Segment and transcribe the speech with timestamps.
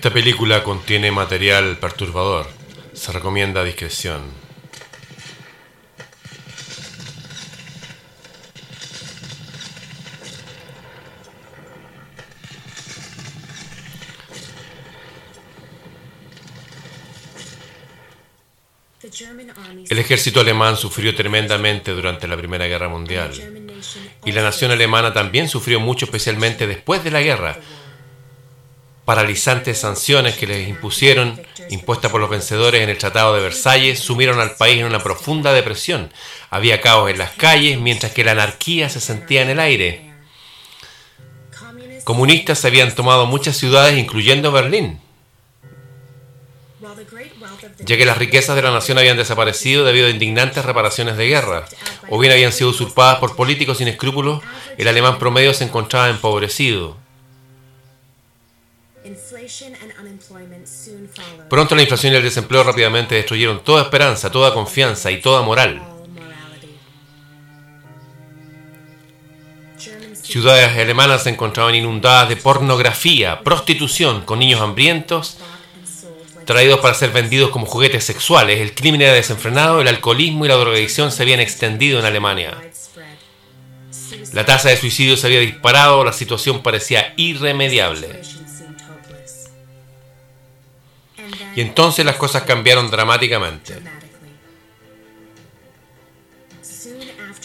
[0.00, 2.46] Esta película contiene material perturbador.
[2.94, 4.22] Se recomienda discreción.
[19.90, 23.32] El ejército alemán sufrió tremendamente durante la Primera Guerra Mundial
[24.24, 27.58] y la nación alemana también sufrió mucho especialmente después de la guerra.
[29.10, 34.38] Paralizantes sanciones que les impusieron, impuestas por los vencedores en el Tratado de Versalles, sumieron
[34.38, 36.12] al país en una profunda depresión.
[36.48, 40.12] Había caos en las calles, mientras que la anarquía se sentía en el aire.
[42.04, 45.00] Comunistas habían tomado muchas ciudades, incluyendo Berlín
[47.80, 51.64] ya que las riquezas de la nación habían desaparecido debido a indignantes reparaciones de guerra,
[52.10, 54.40] o bien habían sido usurpadas por políticos sin escrúpulos,
[54.78, 57.09] el alemán promedio se encontraba empobrecido.
[61.48, 65.82] Pronto la inflación y el desempleo rápidamente destruyeron toda esperanza, toda confianza y toda moral.
[70.22, 75.38] Ciudades alemanas se encontraban inundadas de pornografía, prostitución, con niños hambrientos
[76.50, 78.60] traídos para ser vendidos como juguetes sexuales.
[78.60, 82.60] El crimen era desenfrenado, el alcoholismo y la drogadicción se habían extendido en Alemania.
[84.32, 88.20] La tasa de suicidio se había disparado, la situación parecía irremediable.
[91.56, 93.78] Y entonces las cosas cambiaron dramáticamente.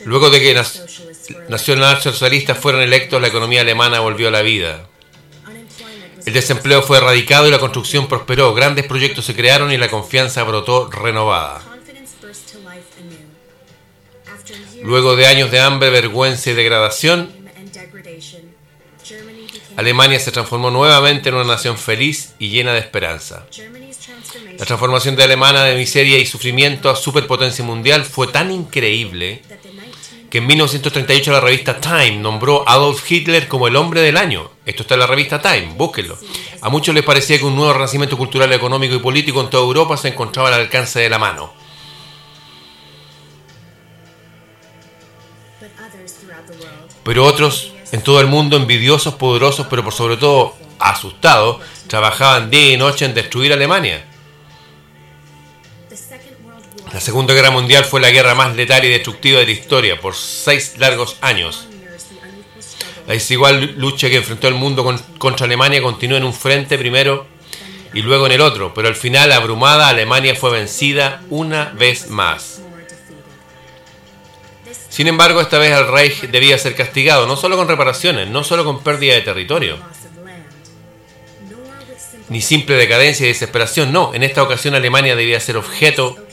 [0.06, 0.62] Luego de que
[1.50, 4.88] nacionalsocialistas fueron electos, la economía alemana volvió a la vida.
[6.26, 8.54] El desempleo fue erradicado y la construcción prosperó.
[8.54, 11.62] Grandes proyectos se crearon y la confianza brotó renovada.
[14.84, 17.32] Luego de años de hambre, vergüenza y degradación,
[19.76, 23.46] Alemania se transformó nuevamente en una nación feliz y llena de esperanza.
[24.58, 29.42] La transformación de Alemania de miseria y sufrimiento a superpotencia mundial fue tan increíble
[30.30, 34.52] que en 1938 la revista Time nombró a Adolf Hitler como el hombre del año.
[34.66, 36.18] Esto está en la revista Time, búsquenlo.
[36.62, 39.98] A muchos les parecía que un nuevo renacimiento cultural, económico y político en toda Europa
[39.98, 41.54] se encontraba al alcance de la mano.
[47.04, 51.58] Pero otros en todo el mundo, envidiosos, poderosos, pero por sobre todo asustados,
[51.88, 54.06] trabajaban día y noche en destruir Alemania.
[56.96, 60.16] La Segunda Guerra Mundial fue la guerra más letal y destructiva de la historia por
[60.16, 61.68] seis largos años.
[63.06, 64.86] La desigual lucha que enfrentó el mundo
[65.18, 67.28] contra Alemania continuó en un frente primero
[67.94, 72.62] y luego en el otro, pero al final, abrumada, Alemania fue vencida una vez más.
[74.88, 78.64] Sin embargo, esta vez el Reich debía ser castigado, no solo con reparaciones, no solo
[78.64, 79.80] con pérdida de territorio,
[82.30, 86.25] ni simple decadencia y desesperación, no, en esta ocasión Alemania debía ser objeto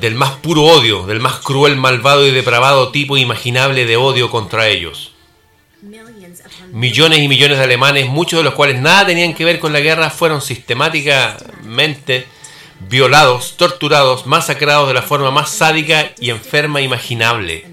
[0.00, 4.68] del más puro odio, del más cruel, malvado y depravado tipo imaginable de odio contra
[4.68, 5.12] ellos.
[6.72, 9.80] Millones y millones de alemanes, muchos de los cuales nada tenían que ver con la
[9.80, 12.26] guerra, fueron sistemáticamente
[12.88, 17.66] violados, torturados, masacrados de la forma más sádica y enferma imaginable.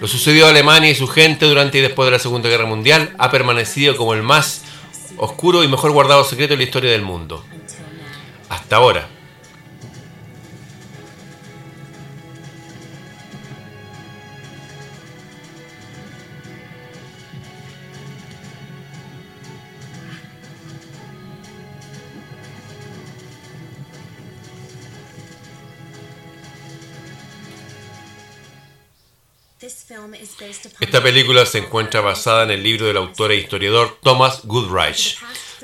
[0.00, 3.14] Lo sucedió a Alemania y su gente durante y después de la Segunda Guerra Mundial
[3.18, 4.62] ha permanecido como el más
[5.16, 7.44] oscuro y mejor guardado secreto en la historia del mundo.
[8.48, 9.08] Hasta ahora.
[30.80, 35.18] Esta película se encuentra basada en el libro del autor e historiador Thomas Goodrich.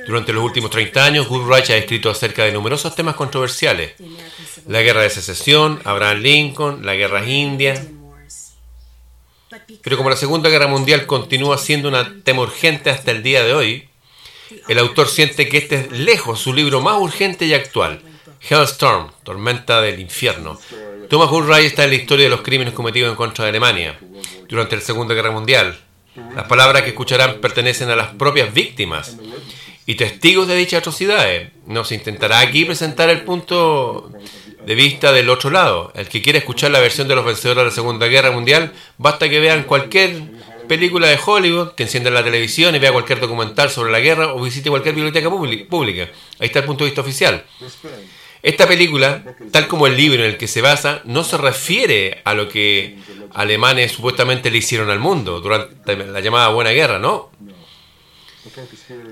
[0.07, 3.95] Durante los últimos 30 años, Goodrich ha escrito acerca de numerosos temas controversiales.
[4.67, 7.85] La guerra de secesión, Abraham Lincoln, la guerra india.
[9.83, 13.55] Pero como la Segunda Guerra Mundial continúa siendo un tema urgente hasta el día de
[13.55, 13.89] hoy,
[14.69, 18.03] el autor siente que este es lejos su libro más urgente y actual,
[18.49, 20.59] Hellstorm, Tormenta del Infierno.
[21.09, 23.99] Thomas Goodrich está en la historia de los crímenes cometidos en contra de Alemania
[24.47, 25.79] durante la Segunda Guerra Mundial.
[26.37, 29.17] Las palabras que escucharán pertenecen a las propias víctimas
[29.87, 31.51] y testigos de dichas atrocidades.
[31.67, 34.13] Nos intentará aquí presentar el punto
[34.67, 35.93] de vista del otro lado.
[35.95, 39.31] El que quiera escuchar la versión de los vencedores de la Segunda Guerra Mundial, basta
[39.31, 40.21] que vean cualquier
[40.69, 44.43] película de Hollywood, que encienda la televisión y vea cualquier documental sobre la guerra o
[44.43, 46.11] visite cualquier biblioteca pública.
[46.39, 47.45] Ahí está el punto de vista oficial.
[48.43, 52.35] Esta película, tal como el libro en el que se basa, no se refiere a
[52.35, 52.99] lo que
[53.35, 57.31] alemanes supuestamente le hicieron al mundo durante la llamada Buena Guerra, ¿no?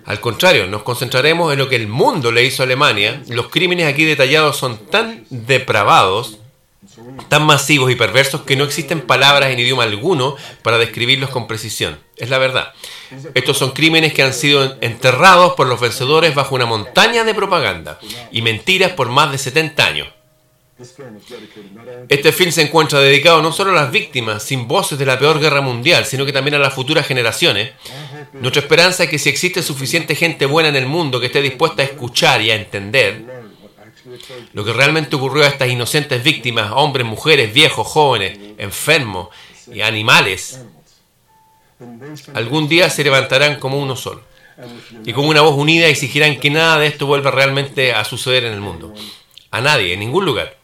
[0.05, 3.23] Al contrario, nos concentraremos en lo que el mundo le hizo a Alemania.
[3.29, 6.39] Los crímenes aquí detallados son tan depravados,
[7.29, 11.99] tan masivos y perversos que no existen palabras en idioma alguno para describirlos con precisión.
[12.17, 12.73] Es la verdad.
[13.35, 17.99] Estos son crímenes que han sido enterrados por los vencedores bajo una montaña de propaganda
[18.31, 20.09] y mentiras por más de 70 años.
[22.11, 25.41] Este film se encuentra dedicado no solo a las víctimas sin voces de la peor
[25.41, 27.73] guerra mundial, sino que también a las futuras generaciones.
[28.35, 31.81] Nuestra esperanza es que si existe suficiente gente buena en el mundo que esté dispuesta
[31.81, 33.36] a escuchar y a entender
[34.53, 39.29] lo que realmente ocurrió a estas inocentes víctimas, hombres, mujeres, viejos, jóvenes, enfermos
[39.73, 40.61] y animales,
[42.35, 44.23] algún día se levantarán como uno solo
[45.05, 48.55] y con una voz unida exigirán que nada de esto vuelva realmente a suceder en
[48.55, 48.95] el mundo.
[49.51, 50.57] A nadie, en ningún lugar.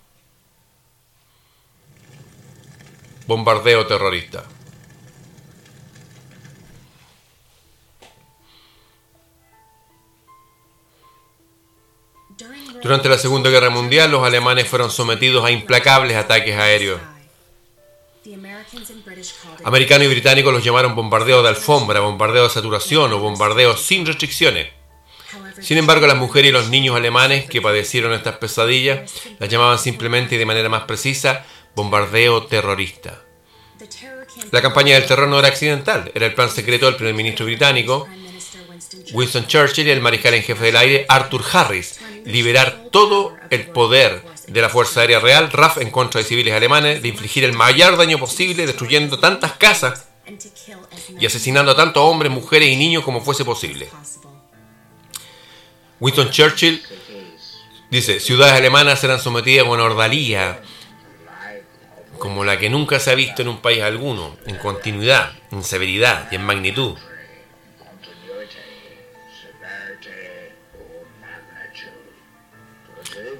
[3.26, 4.44] bombardeo terrorista.
[12.82, 17.00] Durante la Segunda Guerra Mundial, los alemanes fueron sometidos a implacables ataques aéreos.
[19.64, 24.69] Americanos y británicos los llamaron bombardeo de alfombra, bombardeo de saturación o bombardeo sin restricciones.
[25.61, 30.35] Sin embargo, las mujeres y los niños alemanes que padecieron estas pesadillas las llamaban simplemente
[30.35, 31.44] y de manera más precisa
[31.75, 33.23] bombardeo terrorista.
[34.50, 38.08] La campaña del terror no era accidental, era el plan secreto del primer ministro británico
[39.12, 44.22] Winston Churchill y el mariscal en jefe del aire Arthur Harris, liberar todo el poder
[44.46, 47.96] de la Fuerza Aérea Real, RAF, en contra de civiles alemanes, de infligir el mayor
[47.96, 50.06] daño posible, destruyendo tantas casas
[51.18, 53.88] y asesinando a tantos hombres, mujeres y niños como fuese posible.
[56.00, 56.82] Winston Churchill
[57.90, 60.60] dice, ciudades alemanas eran sometidas a una ordalía
[62.18, 66.28] como la que nunca se ha visto en un país alguno, en continuidad, en severidad
[66.30, 66.96] y en magnitud.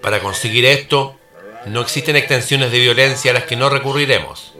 [0.03, 1.17] Para conseguir esto,
[1.67, 4.53] no existen extensiones de violencia a las que no recurriremos.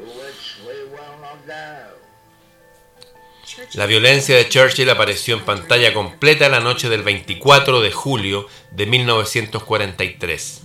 [3.75, 8.87] La violencia de Churchill apareció en pantalla completa la noche del 24 de julio de
[8.87, 10.63] 1943.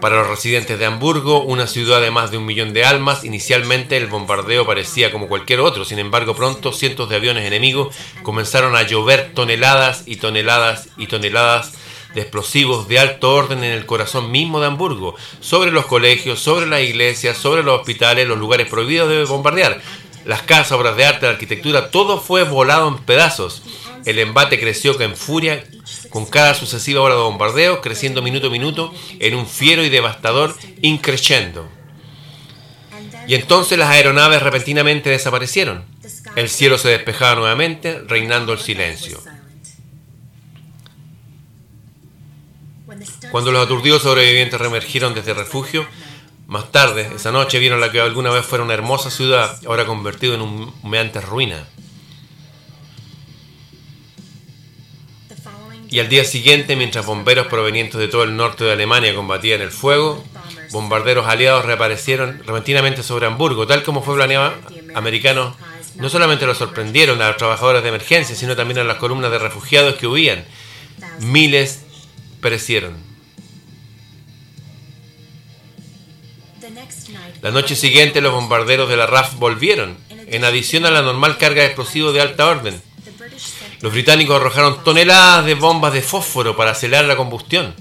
[0.00, 3.96] Para los residentes de Hamburgo, una ciudad de más de un millón de almas, inicialmente
[3.96, 8.82] el bombardeo parecía como cualquier otro, sin embargo pronto cientos de aviones enemigos comenzaron a
[8.82, 11.72] llover toneladas y toneladas y toneladas
[12.14, 16.66] de explosivos de alto orden en el corazón mismo de Hamburgo, sobre los colegios, sobre
[16.66, 19.80] las iglesias, sobre los hospitales, los lugares prohibidos de bombardear,
[20.24, 23.62] las casas, obras de arte, la arquitectura, todo fue volado en pedazos.
[24.04, 25.64] El embate creció con furia
[26.10, 30.54] con cada sucesiva hora de bombardeo, creciendo minuto a minuto en un fiero y devastador
[30.82, 31.68] increciendo.
[33.26, 35.84] Y entonces las aeronaves repentinamente desaparecieron.
[36.34, 39.20] El cielo se despejaba nuevamente, reinando el silencio.
[43.30, 45.86] Cuando los aturdidos sobrevivientes reemergieron desde el refugio,
[46.46, 50.34] más tarde, esa noche, vieron la que alguna vez fuera una hermosa ciudad, ahora convertida
[50.34, 51.66] en un humeante ruina.
[55.90, 59.70] Y al día siguiente, mientras bomberos provenientes de todo el norte de Alemania combatían el
[59.70, 60.22] fuego,
[60.70, 64.52] bombarderos aliados reaparecieron repentinamente sobre Hamburgo, tal como fue planeado.
[64.94, 65.54] Americanos
[65.96, 69.38] no solamente los sorprendieron a los trabajadores de emergencia, sino también a las columnas de
[69.38, 70.44] refugiados que huían.
[71.20, 71.84] Miles
[72.40, 72.96] perecieron.
[77.42, 81.62] La noche siguiente los bombarderos de la RAF volvieron, en adición a la normal carga
[81.62, 82.82] de explosivos de alta orden.
[83.80, 87.74] Los británicos arrojaron toneladas de bombas de fósforo para acelerar la combustión.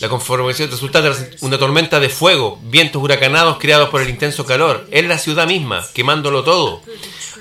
[0.00, 4.86] La conformación resultante de una tormenta de fuego, vientos huracanados creados por el intenso calor,
[4.90, 6.82] en la ciudad misma, quemándolo todo.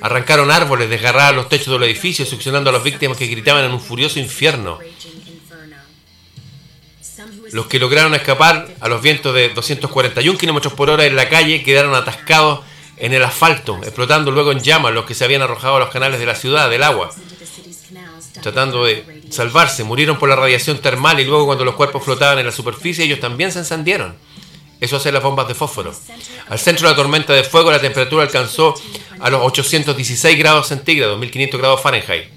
[0.01, 3.82] Arrancaron árboles, desgarraron los techos del edificio, succionando a las víctimas que gritaban en un
[3.82, 4.79] furioso infierno.
[7.51, 11.63] Los que lograron escapar a los vientos de 241 km por hora en la calle
[11.63, 12.61] quedaron atascados
[12.97, 16.19] en el asfalto, explotando luego en llamas los que se habían arrojado a los canales
[16.19, 17.11] de la ciudad, del agua,
[18.41, 19.83] tratando de salvarse.
[19.83, 23.19] Murieron por la radiación termal y luego cuando los cuerpos flotaban en la superficie ellos
[23.19, 24.15] también se encendieron.
[24.79, 25.93] Eso hacen las bombas de fósforo.
[26.49, 28.75] Al centro de la tormenta de fuego la temperatura alcanzó
[29.19, 32.37] a los 816 grados centígrados, 1500 grados Fahrenheit.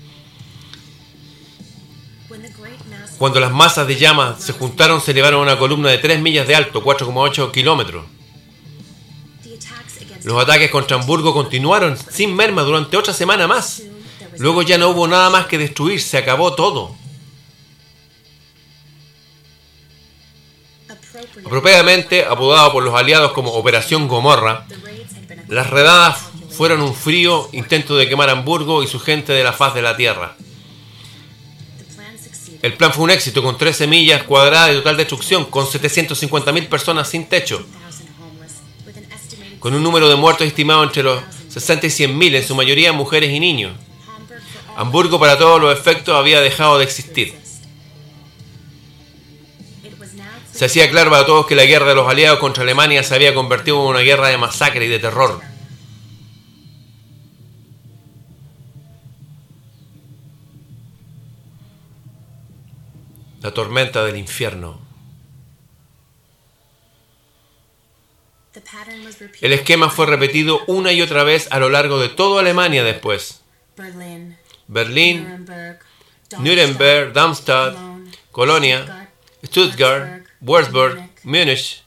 [3.20, 6.48] Cuando las masas de llamas se juntaron, se elevaron a una columna de 3 millas
[6.48, 8.06] de alto, 4,8 kilómetros.
[10.24, 13.82] Los ataques contra Hamburgo continuaron sin merma durante otra semana más.
[14.38, 16.96] Luego ya no hubo nada más que destruir, se acabó todo.
[21.44, 24.64] Apropiadamente apodado por los aliados como Operación Gomorra,
[25.46, 26.22] las redadas
[26.56, 29.98] fueron un frío intento de quemar Hamburgo y su gente de la faz de la
[29.98, 30.36] tierra.
[32.62, 37.08] El plan fue un éxito con 13 millas cuadradas de total destrucción, con 750.000 personas
[37.08, 37.64] sin techo,
[39.58, 43.30] con un número de muertos estimado entre los 60 y 100.000, en su mayoría mujeres
[43.30, 43.72] y niños.
[44.76, 47.34] Hamburgo para todos los efectos había dejado de existir.
[50.52, 53.34] Se hacía claro para todos que la guerra de los aliados contra Alemania se había
[53.34, 55.40] convertido en una guerra de masacre y de terror.
[63.40, 64.80] La tormenta del infierno.
[69.40, 73.42] El esquema fue repetido una y otra vez a lo largo de toda Alemania después.
[74.66, 75.47] Berlín,
[76.38, 77.76] Nuremberg, Darmstadt,
[78.30, 79.09] Colonia,
[79.44, 81.82] Stuttgart, Würzburg, Múnich.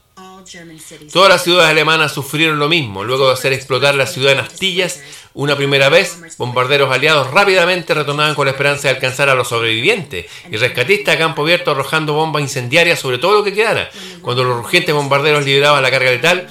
[1.12, 3.04] Todas las ciudades alemanas sufrieron lo mismo.
[3.04, 5.00] Luego de hacer explotar la ciudad en astillas
[5.34, 10.26] una primera vez, bombarderos aliados rápidamente retornaban con la esperanza de alcanzar a los sobrevivientes
[10.48, 13.90] y rescatistas a campo abierto arrojando bombas incendiarias sobre todo lo que quedara.
[14.22, 16.48] Cuando los urgentes bombarderos liberaban la carga letal,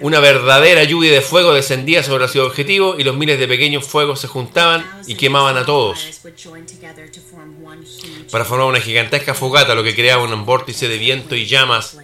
[0.00, 3.84] una verdadera lluvia de fuego descendía sobre la ciudad objetivo y los miles de pequeños
[3.84, 5.98] fuegos se juntaban y quemaban a todos
[8.30, 11.98] para formar una gigantesca fogata, lo que creaba un vórtice de viento y llamas.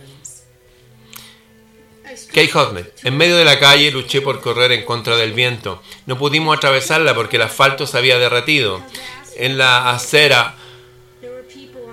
[2.52, 5.82] Hotmet, en medio de la calle luché por correr en contra del viento.
[6.06, 8.82] No pudimos atravesarla porque el asfalto se había derretido.
[9.36, 10.54] En la acera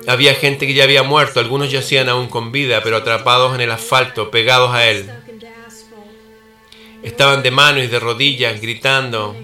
[0.07, 3.71] había gente que ya había muerto, algunos yacían aún con vida, pero atrapados en el
[3.71, 5.09] asfalto, pegados a él.
[7.03, 9.35] Estaban de manos y de rodillas, gritando.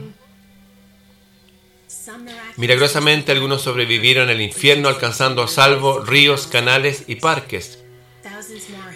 [2.55, 7.83] Milagrosamente algunos sobrevivieron al infierno alcanzando a salvo ríos, canales y parques.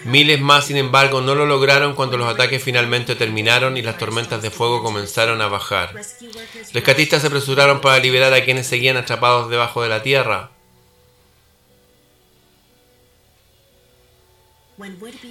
[0.04, 4.42] Miles más, sin embargo, no lo lograron cuando los ataques finalmente terminaron y las tormentas
[4.42, 5.94] de fuego comenzaron a bajar.
[6.72, 10.50] Rescatistas se apresuraron para liberar a quienes seguían atrapados debajo de la tierra.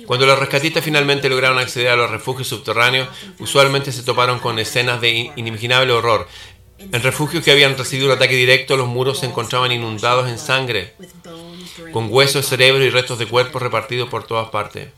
[0.06, 3.10] Cuando los rescatistas finalmente lograron acceder a los refugios subterráneos,
[3.40, 6.28] usualmente se toparon con escenas de inimaginable horror.
[6.92, 10.94] En refugios que habían recibido un ataque directo, los muros se encontraban inundados en sangre,
[11.92, 14.90] con huesos, cerebro y restos de cuerpos repartidos por todas partes.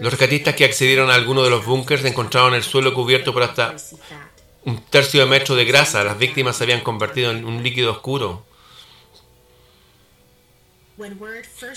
[0.00, 3.76] Los rescatistas que accedieron a alguno de los búnkers encontraron el suelo cubierto por hasta
[4.64, 6.04] un tercio de metro de grasa.
[6.04, 8.46] Las víctimas se habían convertido en un líquido oscuro.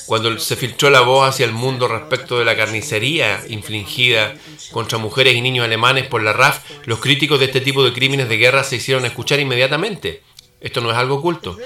[0.06, 4.36] Cuando se filtró la voz hacia el mundo respecto de la carnicería infligida
[4.72, 8.30] contra mujeres y niños alemanes por la RAF, los críticos de este tipo de crímenes
[8.30, 10.22] de guerra se hicieron escuchar inmediatamente.
[10.60, 11.58] Esto no es algo oculto.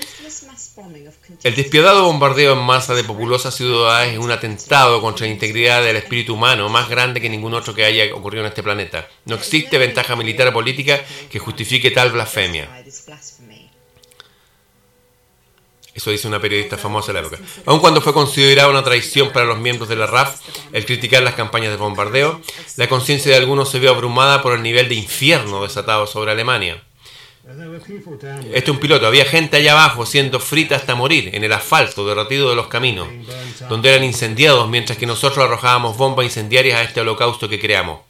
[1.43, 5.97] El despiadado bombardeo en masa de populosas ciudades es un atentado contra la integridad del
[5.97, 9.07] espíritu humano más grande que ningún otro que haya ocurrido en este planeta.
[9.25, 10.99] No existe ventaja militar o política
[11.29, 12.69] que justifique tal blasfemia.
[15.97, 17.41] Eso dice una periodista famosa de la época.
[17.65, 21.33] Aun cuando fue considerada una traición para los miembros de la RAF el criticar las
[21.33, 22.39] campañas de bombardeo,
[22.75, 26.83] la conciencia de algunos se vio abrumada por el nivel de infierno desatado sobre Alemania.
[27.49, 29.07] Este es un piloto.
[29.07, 33.07] Había gente allá abajo siendo frita hasta morir, en el asfalto derretido de los caminos,
[33.67, 38.01] donde eran incendiados mientras que nosotros arrojábamos bombas incendiarias a este holocausto que creamos.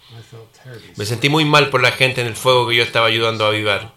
[0.98, 3.48] Me sentí muy mal por la gente en el fuego que yo estaba ayudando a
[3.48, 3.94] avivar.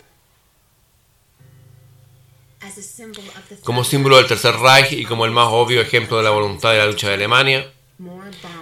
[3.65, 6.79] Como símbolo del Tercer Reich y como el más obvio ejemplo de la voluntad de
[6.79, 7.73] la lucha de Alemania,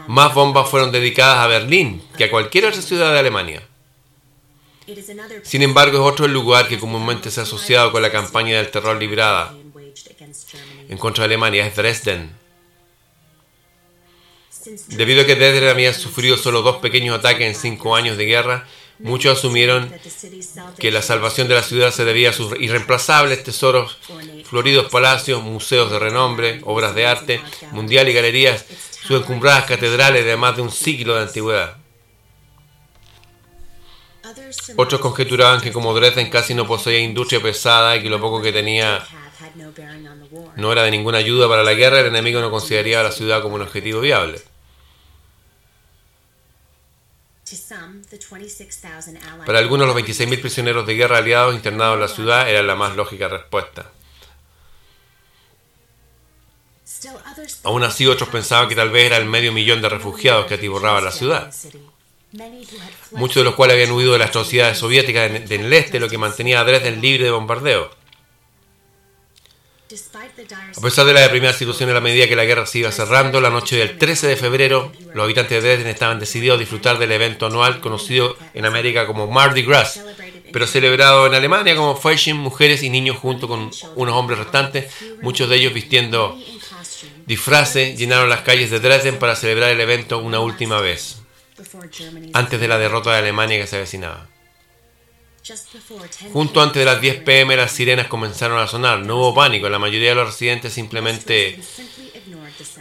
[0.06, 3.62] más bombas fueron dedicadas a Berlín que a cualquier otra ciudad de Alemania.
[5.42, 8.70] Sin embargo, es otro el lugar que comúnmente se ha asociado con la campaña del
[8.70, 9.54] terror librada
[10.88, 12.30] en contra de Alemania, es Dresden.
[14.88, 18.66] Debido a que Dresden había sufrido solo dos pequeños ataques en cinco años de guerra,
[19.00, 19.92] Muchos asumieron
[20.78, 23.98] que la salvación de la ciudad se debía a sus irreemplazables tesoros,
[24.44, 27.40] floridos palacios, museos de renombre, obras de arte
[27.70, 28.64] mundial y galerías,
[29.02, 31.76] sus encumbradas catedrales de más de un siglo de antigüedad.
[34.76, 38.52] Otros conjeturaban que como Dresden casi no poseía industria pesada y que lo poco que
[38.52, 39.06] tenía
[40.56, 43.42] no era de ninguna ayuda para la guerra, el enemigo no consideraría a la ciudad
[43.42, 44.40] como un objetivo viable.
[49.46, 52.96] Para algunos, los 26.000 prisioneros de guerra aliados internados en la ciudad era la más
[52.96, 53.90] lógica respuesta.
[57.64, 61.00] Aún así, otros pensaban que tal vez era el medio millón de refugiados que atiborraba
[61.00, 61.54] la ciudad,
[63.12, 66.18] muchos de los cuales habían huido de las atrocidades soviéticas en el este, lo que
[66.18, 67.90] mantenía a Dresden libre de bombardeo.
[70.76, 73.40] A pesar de la deprimida situación en la medida que la guerra se iba cerrando,
[73.40, 77.12] la noche del 13 de febrero, los habitantes de Dresden estaban decididos a disfrutar del
[77.12, 80.00] evento anual conocido en América como Mardi Gras,
[80.52, 84.92] pero celebrado en Alemania como Fashion, mujeres y niños junto con unos hombres restantes,
[85.22, 86.38] muchos de ellos vistiendo
[87.26, 91.22] disfraces, llenaron las calles de Dresden para celebrar el evento una última vez,
[92.34, 94.28] antes de la derrota de Alemania que se avecinaba.
[96.32, 99.00] Junto antes de las 10 pm las sirenas comenzaron a sonar.
[99.00, 99.68] No hubo pánico.
[99.68, 101.58] La mayoría de los residentes simplemente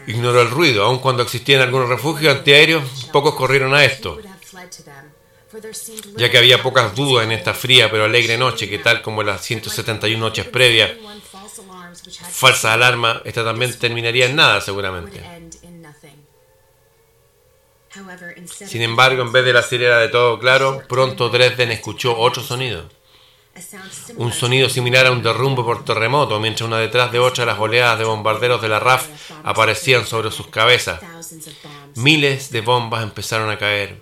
[0.08, 0.84] ignoró el ruido.
[0.84, 4.20] Aun cuando existían algunos refugios antiaéreos, pocos corrieron a esto.
[6.18, 9.42] Ya que había pocas dudas en esta fría pero alegre noche, que tal como las
[9.42, 10.92] 171 noches previas,
[12.32, 15.24] falsa alarma, esta también terminaría en nada seguramente.
[18.46, 22.90] Sin embargo, en vez de la sirena de todo claro, pronto Dresden escuchó otro sonido.
[24.18, 27.98] Un sonido similar a un derrumbe por terremoto, mientras una detrás de otra las oleadas
[27.98, 29.08] de bombarderos de la RAF
[29.44, 31.02] aparecían sobre sus cabezas.
[31.96, 34.02] Miles de bombas empezaron a caer.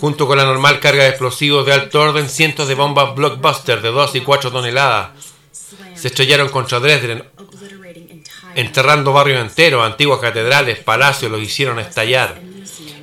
[0.00, 3.90] Junto con la normal carga de explosivos de alto orden, cientos de bombas blockbuster de
[3.90, 5.10] 2 y 4 toneladas
[5.94, 7.24] se estrellaron contra Dresden,
[8.58, 12.40] enterrando barrios enteros, antiguas catedrales, palacios los hicieron estallar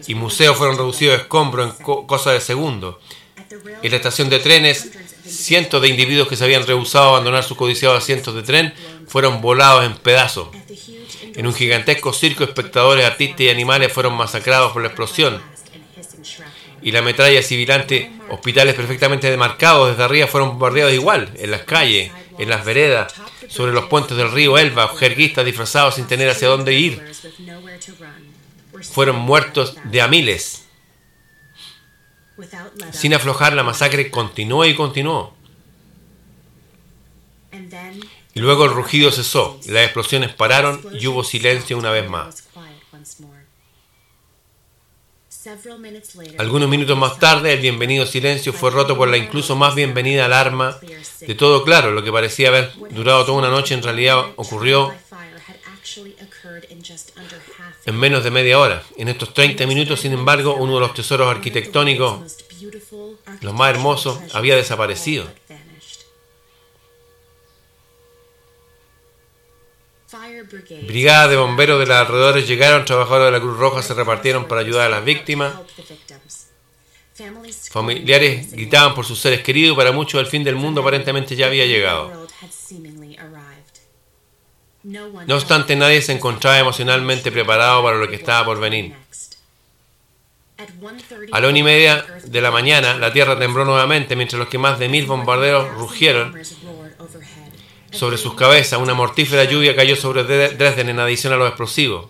[0.06, 2.98] y museos fueron reducidos a escombros en cosa de segundos.
[3.82, 4.92] En la estación de trenes,
[5.26, 8.74] cientos de individuos que se habían rehusado a abandonar sus codiciados asientos de tren
[9.08, 10.50] fueron volados en pedazos.
[11.36, 15.42] En un gigantesco circo, espectadores, artistas y animales fueron masacrados por la explosión.
[16.82, 22.12] Y la metralla civilante, hospitales perfectamente demarcados desde arriba fueron bombardeados igual, en las calles,
[22.38, 23.14] en las veredas,
[23.50, 27.04] sobre los puentes del río Elba, jerguistas disfrazados sin tener hacia dónde ir.
[28.92, 30.66] Fueron muertos de a miles.
[32.92, 35.34] Sin aflojar, la masacre continuó y continuó.
[38.34, 42.44] Y luego el rugido cesó, las explosiones pararon y hubo silencio una vez más.
[46.40, 50.80] Algunos minutos más tarde, el bienvenido silencio fue roto por la incluso más bienvenida alarma
[51.20, 51.92] de todo claro.
[51.92, 54.92] Lo que parecía haber durado toda una noche en realidad ocurrió
[57.86, 58.84] en menos de media hora.
[58.98, 62.38] En estos 30 minutos, sin embargo, uno de los tesoros arquitectónicos,
[63.42, 65.28] los más hermosos, había desaparecido.
[70.88, 74.62] Brigadas de bomberos de los alrededores llegaron, trabajadores de la Cruz Roja se repartieron para
[74.62, 75.54] ayudar a las víctimas.
[77.72, 81.48] Familiares gritaban por sus seres queridos y para muchos el fin del mundo aparentemente ya
[81.48, 82.28] había llegado.
[84.84, 88.94] No obstante, nadie se encontraba emocionalmente preparado para lo que estaba por venir.
[91.32, 94.58] A la una y media de la mañana, la tierra tembló nuevamente mientras los que
[94.58, 96.34] más de mil bombarderos rugieron
[97.96, 98.80] sobre sus cabezas.
[98.80, 102.08] Una mortífera lluvia cayó sobre Dresden en adición a los explosivos.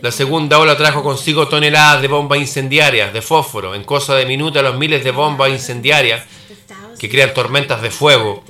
[0.00, 3.74] La segunda ola trajo consigo toneladas de bombas incendiarias, de fósforo.
[3.74, 6.24] En cosa de minutos, los miles de bombas incendiarias
[6.98, 8.44] que crean tormentas de fuego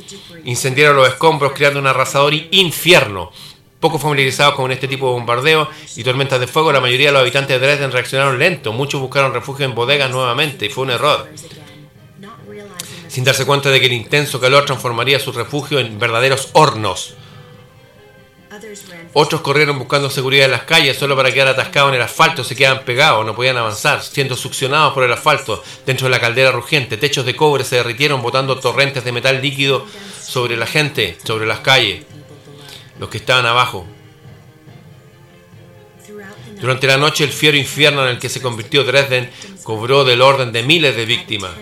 [0.45, 3.31] incendiaron los escombros, creando un arrasador infierno.
[3.81, 7.23] Poco familiarizados con este tipo de bombardeo y tormentas de fuego, la mayoría de los
[7.23, 8.73] habitantes de Dresden reaccionaron lento.
[8.73, 11.29] Muchos buscaron refugio en bodegas nuevamente y fue un error
[13.19, 17.15] sin darse cuenta de que el intenso calor transformaría su refugio en verdaderos hornos.
[19.13, 22.55] Otros corrieron buscando seguridad en las calles solo para quedar atascados en el asfalto, se
[22.55, 26.97] quedaban pegados, no podían avanzar, siendo succionados por el asfalto dentro de la caldera rugiente.
[26.97, 29.85] Techos de cobre se derritieron botando torrentes de metal líquido
[30.23, 32.05] sobre la gente, sobre las calles,
[33.01, 33.85] los que estaban abajo.
[36.61, 39.31] Durante la noche el fiero infierno en el que se convirtió Dresden
[39.63, 41.53] cobró del orden de miles de víctimas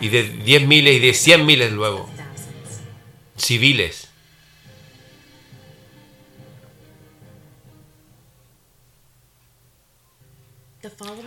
[0.00, 2.08] y de diez miles y de cien miles luego.
[3.36, 4.08] Civiles.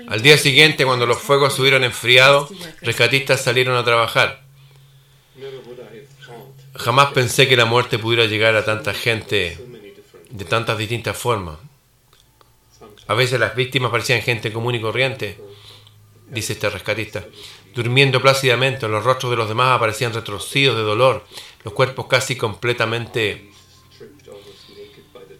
[0.07, 2.49] Al día siguiente, cuando los fuegos se hubieron enfriado,
[2.81, 4.43] rescatistas salieron a trabajar.
[6.75, 9.57] Jamás pensé que la muerte pudiera llegar a tanta gente
[10.29, 11.57] de tantas distintas formas.
[13.09, 15.39] A veces las víctimas parecían gente común y corriente,
[16.27, 17.25] dice este rescatista.
[17.73, 21.25] Durmiendo plácidamente, los rostros de los demás aparecían retorcidos de dolor,
[21.63, 23.49] los cuerpos casi completamente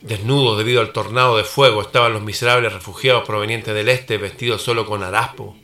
[0.01, 1.83] desnudos debido al tornado de fuego.
[1.83, 5.55] Estaban los miserables refugiados provenientes del este, vestidos solo con haraspo.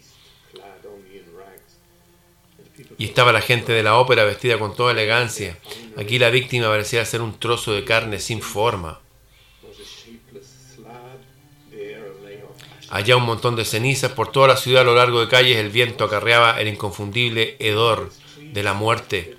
[2.99, 5.57] Y estaba la gente de la ópera vestida con toda elegancia.
[5.97, 8.99] Aquí la víctima parecía ser un trozo de carne sin forma.
[12.95, 15.69] Allá un montón de cenizas por toda la ciudad a lo largo de calles el
[15.69, 19.36] viento acarreaba el inconfundible hedor de la muerte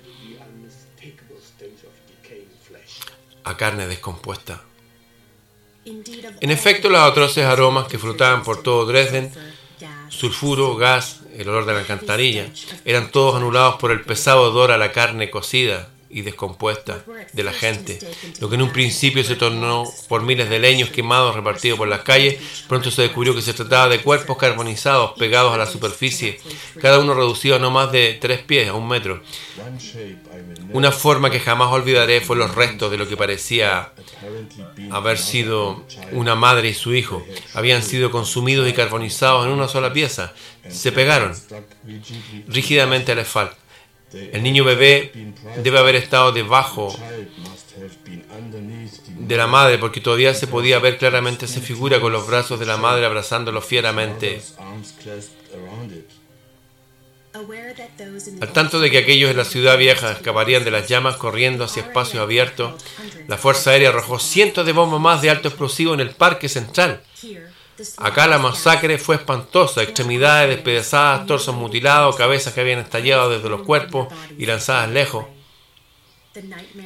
[3.43, 4.61] a carne descompuesta.
[5.85, 9.31] En efecto, los atroces aromas que flotaban por todo Dresden,
[10.09, 12.51] sulfuro, gas, el olor de la alcantarilla,
[12.85, 17.53] eran todos anulados por el pesado odor a la carne cocida y descompuesta de la
[17.53, 17.99] gente.
[18.39, 22.01] Lo que en un principio se tornó por miles de leños quemados repartidos por las
[22.01, 26.39] calles, pronto se descubrió que se trataba de cuerpos carbonizados pegados a la superficie,
[26.81, 29.21] cada uno reducido a no más de tres pies, a un metro.
[30.71, 33.91] Una forma que jamás olvidaré fue los restos de lo que parecía
[34.91, 37.25] haber sido una madre y su hijo.
[37.53, 40.33] Habían sido consumidos y carbonizados en una sola pieza.
[40.69, 41.35] Se pegaron
[42.47, 43.66] rígidamente al asfalto
[44.13, 45.11] el niño bebé
[45.63, 46.95] debe haber estado debajo
[49.07, 52.65] de la madre porque todavía se podía ver claramente esa figura con los brazos de
[52.65, 54.41] la madre abrazándolo fieramente.
[58.41, 61.83] Al tanto de que aquellos en la ciudad vieja escaparían de las llamas corriendo hacia
[61.83, 62.81] espacios abiertos,
[63.27, 67.01] la Fuerza Aérea arrojó cientos de bombas más de alto explosivo en el parque central.
[67.97, 73.61] Acá la masacre fue espantosa, extremidades despedazadas, torsos mutilados, cabezas que habían estallado desde los
[73.61, 75.25] cuerpos y lanzadas lejos.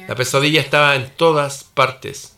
[0.08, 2.36] La pesadilla estaba en todas partes.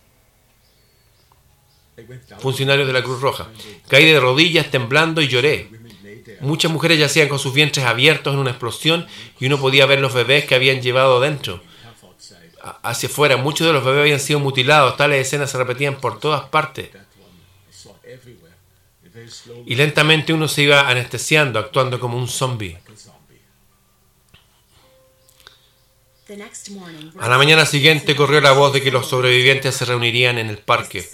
[2.39, 3.49] Funcionarios de la Cruz Roja.
[3.89, 5.71] Caí de rodillas temblando y lloré.
[6.41, 9.07] Muchas mujeres yacían con sus vientres abiertos en una explosión
[9.39, 11.63] y uno podía ver los bebés que habían llevado dentro.
[12.83, 14.97] Hacia afuera, muchos de los bebés habían sido mutilados.
[14.97, 16.89] Tales escenas se repetían por todas partes.
[19.67, 22.79] Y lentamente uno se iba anestesiando, actuando como un zombie.
[27.19, 30.57] A la mañana siguiente corrió la voz de que los sobrevivientes se reunirían en el
[30.57, 31.07] parque.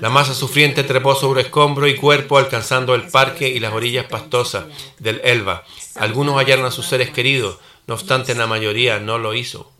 [0.00, 4.66] La masa sufriente trepó sobre escombro y cuerpo alcanzando el parque y las orillas pastosas
[4.98, 5.64] del Elba.
[5.94, 9.72] Algunos hallaron a sus seres queridos, no obstante la mayoría no lo hizo.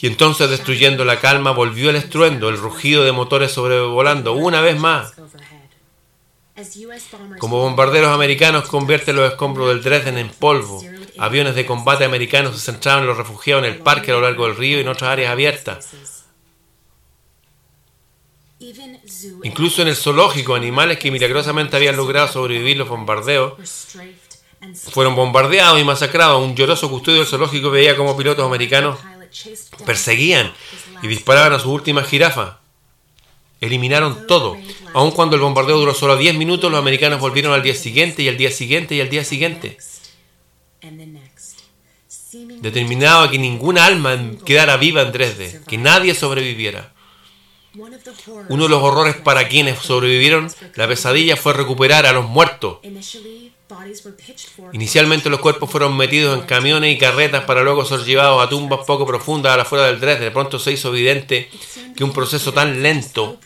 [0.00, 4.78] Y entonces, destruyendo la calma, volvió el estruendo, el rugido de motores sobrevolando una vez
[4.78, 5.12] más.
[7.38, 10.82] Como bombarderos americanos convierten los escombros del Dresden en polvo,
[11.18, 14.46] aviones de combate americanos se centraban en los refugiados en el parque a lo largo
[14.46, 15.88] del río y en otras áreas abiertas.
[19.42, 23.54] Incluso en el zoológico, animales que milagrosamente habían logrado sobrevivir los bombardeos
[24.90, 26.42] fueron bombardeados y masacrados.
[26.42, 28.98] Un lloroso custodio del zoológico veía como pilotos americanos
[29.86, 30.52] perseguían
[31.02, 32.60] y disparaban a su última jirafa.
[33.60, 34.56] Eliminaron todo.
[34.94, 38.28] Aun cuando el bombardeo duró solo 10 minutos, los americanos volvieron al día siguiente y
[38.28, 39.76] al día siguiente y al día siguiente.
[42.60, 46.92] Determinado a que ninguna alma quedara viva en Dresde, que nadie sobreviviera.
[48.48, 52.78] Uno de los horrores para quienes sobrevivieron la pesadilla fue recuperar a los muertos
[54.72, 58.80] Inicialmente los cuerpos fueron metidos en camiones y carretas para luego ser llevados a tumbas
[58.86, 60.24] poco profundas a la fuera del Dresde.
[60.24, 61.50] De pronto se hizo evidente
[61.96, 63.38] que un proceso tan lento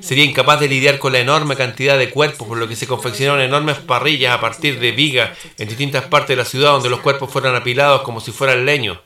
[0.00, 3.40] sería incapaz de lidiar con la enorme cantidad de cuerpos, por lo que se confeccionaron
[3.40, 7.30] enormes parrillas a partir de vigas en distintas partes de la ciudad donde los cuerpos
[7.30, 9.00] fueran apilados como si fueran leño.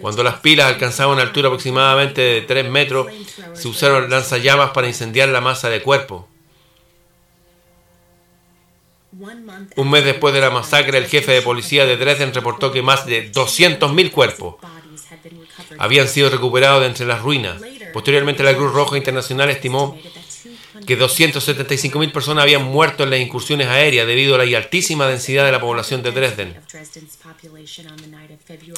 [0.00, 3.06] Cuando las pilas alcanzaban una altura aproximadamente de 3 metros,
[3.54, 6.24] se usaron lanzallamas para incendiar la masa de cuerpos.
[9.76, 13.04] Un mes después de la masacre, el jefe de policía de Dresden reportó que más
[13.04, 14.56] de 200.000 cuerpos
[15.78, 17.60] habían sido recuperados de entre las ruinas.
[17.92, 19.98] Posteriormente, la Cruz Roja Internacional estimó
[20.86, 25.52] que 275.000 personas habían muerto en las incursiones aéreas debido a la altísima densidad de
[25.52, 26.56] la población de Dresden.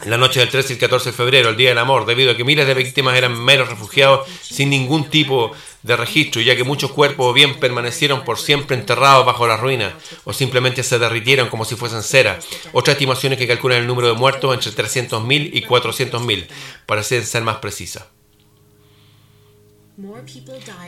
[0.03, 2.33] En la noche del 13 y el 14 de febrero, el Día del Amor, debido
[2.33, 5.53] a que miles de víctimas eran meros refugiados sin ningún tipo
[5.85, 9.93] de registro, ya que muchos cuerpos bien permanecieron por siempre enterrados bajo las ruinas
[10.25, 12.39] o simplemente se derritieron como si fuesen cera.
[12.73, 16.47] Otras estimaciones que calculan el número de muertos entre 300.000 y 400.000,
[16.87, 18.07] para ser más precisas.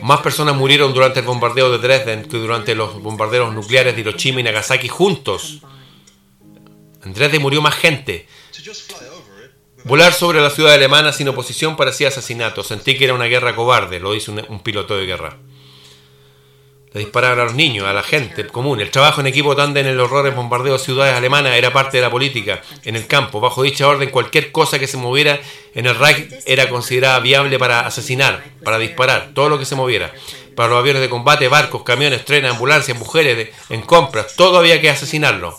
[0.01, 4.39] Más personas murieron durante el bombardeo de Dresden que durante los bombardeos nucleares de Hiroshima
[4.39, 5.59] y Nagasaki juntos.
[7.05, 8.27] En Dresden murió más gente.
[9.87, 12.61] Volar sobre la ciudad alemana sin oposición parecía asesinato.
[12.61, 15.37] Sentí que era una guerra cobarde, lo dice un, piloto de guerra.
[16.91, 18.81] Le dispararon a los niños, a la gente común.
[18.81, 21.95] El trabajo en equipo tanda en el horror en bombardeos de ciudades alemanas era parte
[21.95, 22.61] de la política.
[22.83, 25.39] En el campo, bajo dicha orden, cualquier cosa que se moviera
[25.73, 30.11] en el Reich era considerada viable para asesinar, para disparar, todo lo que se moviera.
[30.53, 34.89] Para los aviones de combate, barcos, camiones, trenes, ambulancias, mujeres en compras, todo había que
[34.89, 35.57] asesinarlo.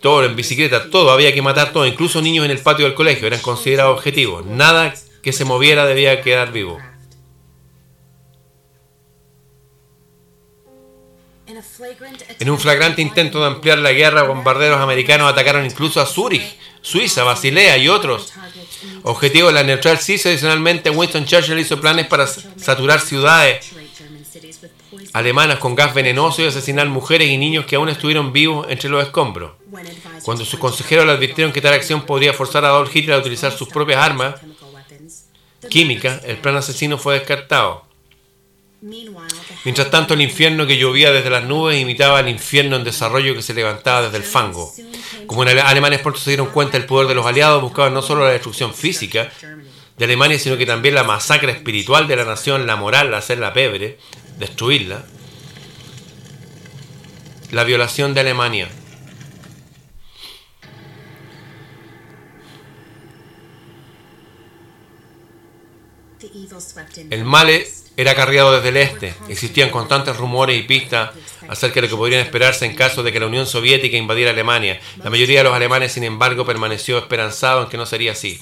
[0.00, 3.26] Todo en bicicleta, todo había que matar todo, incluso niños en el patio del colegio
[3.26, 4.46] eran considerados objetivos.
[4.46, 6.78] Nada que se moviera debía quedar vivo.
[12.38, 17.24] En un flagrante intento de ampliar la guerra, bombarderos americanos atacaron incluso a Zurich, Suiza,
[17.24, 18.32] Basilea y otros.
[19.02, 23.72] Objetivo de la neutral CIS, adicionalmente Winston Churchill hizo planes para saturar ciudades
[25.12, 29.02] alemanas con gas venenoso y asesinar mujeres y niños que aún estuvieron vivos entre los
[29.02, 29.52] escombros.
[30.22, 33.52] Cuando sus consejeros le advirtieron que tal acción podría forzar a Adolf Hitler a utilizar
[33.52, 34.36] sus propias armas
[35.68, 37.88] químicas, el plan asesino fue descartado.
[39.64, 43.42] Mientras tanto, el infierno que llovía desde las nubes imitaba al infierno en desarrollo que
[43.42, 44.72] se levantaba desde el fango.
[45.26, 48.24] Como los alemanes pronto se dieron cuenta del poder de los aliados, buscaban no solo
[48.24, 49.30] la destrucción física
[49.96, 53.98] de Alemania, sino que también la masacre espiritual de la nación, la moral, hacerla pebre,
[54.38, 55.04] destruirla.
[57.50, 58.68] La violación de Alemania.
[67.10, 67.48] El mal
[67.96, 69.14] era cargado desde el este.
[69.28, 71.10] Existían constantes rumores y pistas
[71.48, 74.80] acerca de lo que podrían esperarse en caso de que la Unión Soviética invadiera Alemania.
[75.02, 78.40] La mayoría de los alemanes, sin embargo, permaneció esperanzado en que no sería así.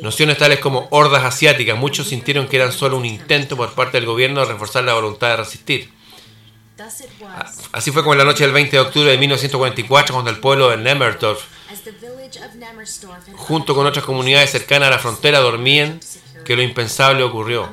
[0.00, 4.06] Nociones tales como hordas asiáticas, muchos sintieron que eran solo un intento por parte del
[4.06, 6.00] gobierno de reforzar la voluntad de resistir.
[7.72, 10.70] Así fue como en la noche del 20 de octubre de 1944, cuando el pueblo
[10.70, 11.44] de Nemmersdorf,
[13.36, 16.00] junto con otras comunidades cercanas a la frontera, dormían,
[16.44, 17.70] que lo impensable ocurrió.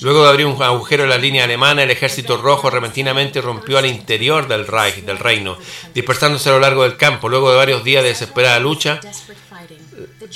[0.00, 3.86] Luego de abrir un agujero en la línea alemana, el ejército rojo repentinamente rompió al
[3.86, 5.58] interior del Reich, del reino,
[5.94, 7.28] dispersándose a lo largo del campo.
[7.28, 9.00] Luego de varios días de desesperada lucha,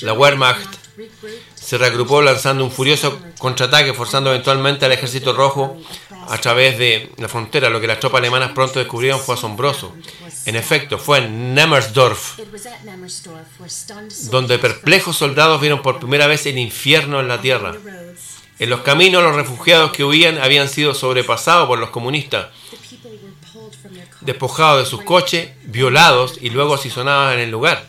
[0.01, 0.83] la Wehrmacht
[1.55, 5.79] se reagrupó lanzando un furioso contraataque, forzando eventualmente al ejército rojo
[6.29, 7.71] a través de la frontera.
[7.71, 9.95] Lo que las tropas alemanas pronto descubrieron fue asombroso.
[10.45, 12.39] En efecto, fue en Nemmersdorf,
[14.31, 17.75] donde perplejos soldados vieron por primera vez el infierno en la tierra.
[18.63, 22.47] En los caminos los refugiados que huían habían sido sobrepasados por los comunistas,
[24.21, 27.89] despojados de sus coches, violados y luego asisonados en el lugar.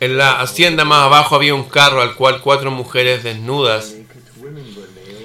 [0.00, 3.94] En la hacienda más abajo había un carro al cual cuatro mujeres desnudas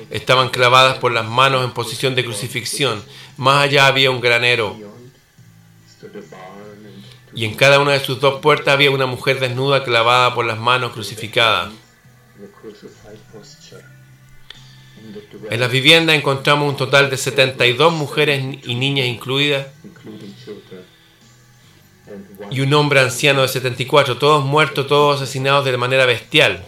[0.10, 3.04] estaban clavadas por las manos en posición de crucifixión.
[3.36, 4.78] Más allá había un granero.
[7.36, 10.58] Y en cada una de sus dos puertas había una mujer desnuda clavada por las
[10.58, 11.70] manos crucificada.
[15.50, 19.68] En las viviendas encontramos un total de 72 mujeres y niñas incluidas
[22.50, 26.64] y un hombre anciano de 74, todos muertos, todos asesinados de manera bestial.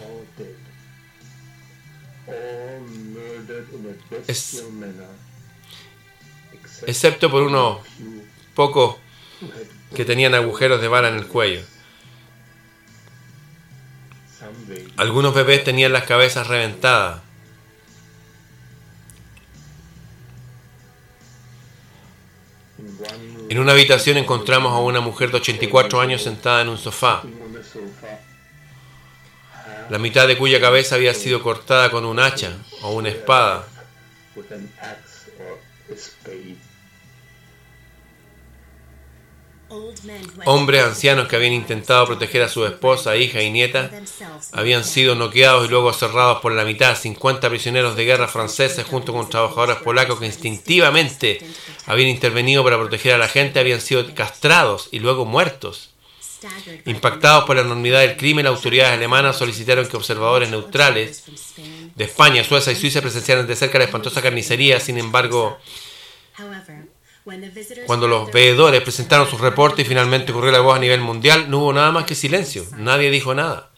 [6.86, 7.78] excepto por unos
[8.54, 8.96] pocos
[9.94, 11.62] que tenían agujeros de bala en el cuello.
[15.00, 17.22] Algunos bebés tenían las cabezas reventadas.
[23.48, 27.22] En una habitación encontramos a una mujer de 84 años sentada en un sofá,
[29.88, 33.66] la mitad de cuya cabeza había sido cortada con un hacha o una espada.
[40.46, 43.90] Hombres ancianos que habían intentado proteger a su esposa, hija y nieta
[44.52, 46.96] habían sido noqueados y luego cerrados por la mitad.
[46.96, 51.40] 50 prisioneros de guerra franceses junto con trabajadores polacos que instintivamente
[51.86, 55.90] habían intervenido para proteger a la gente habían sido castrados y luego muertos.
[56.86, 61.24] Impactados por la enormidad del crimen, las autoridades alemanas solicitaron que observadores neutrales
[61.94, 64.80] de España, Suecia y Suiza presenciaran de cerca la espantosa carnicería.
[64.80, 65.58] Sin embargo,
[67.86, 71.58] cuando los veedores presentaron sus reportes y finalmente ocurrió la voz a nivel mundial, no
[71.58, 72.64] hubo nada más que silencio.
[72.76, 73.70] Nadie dijo nada.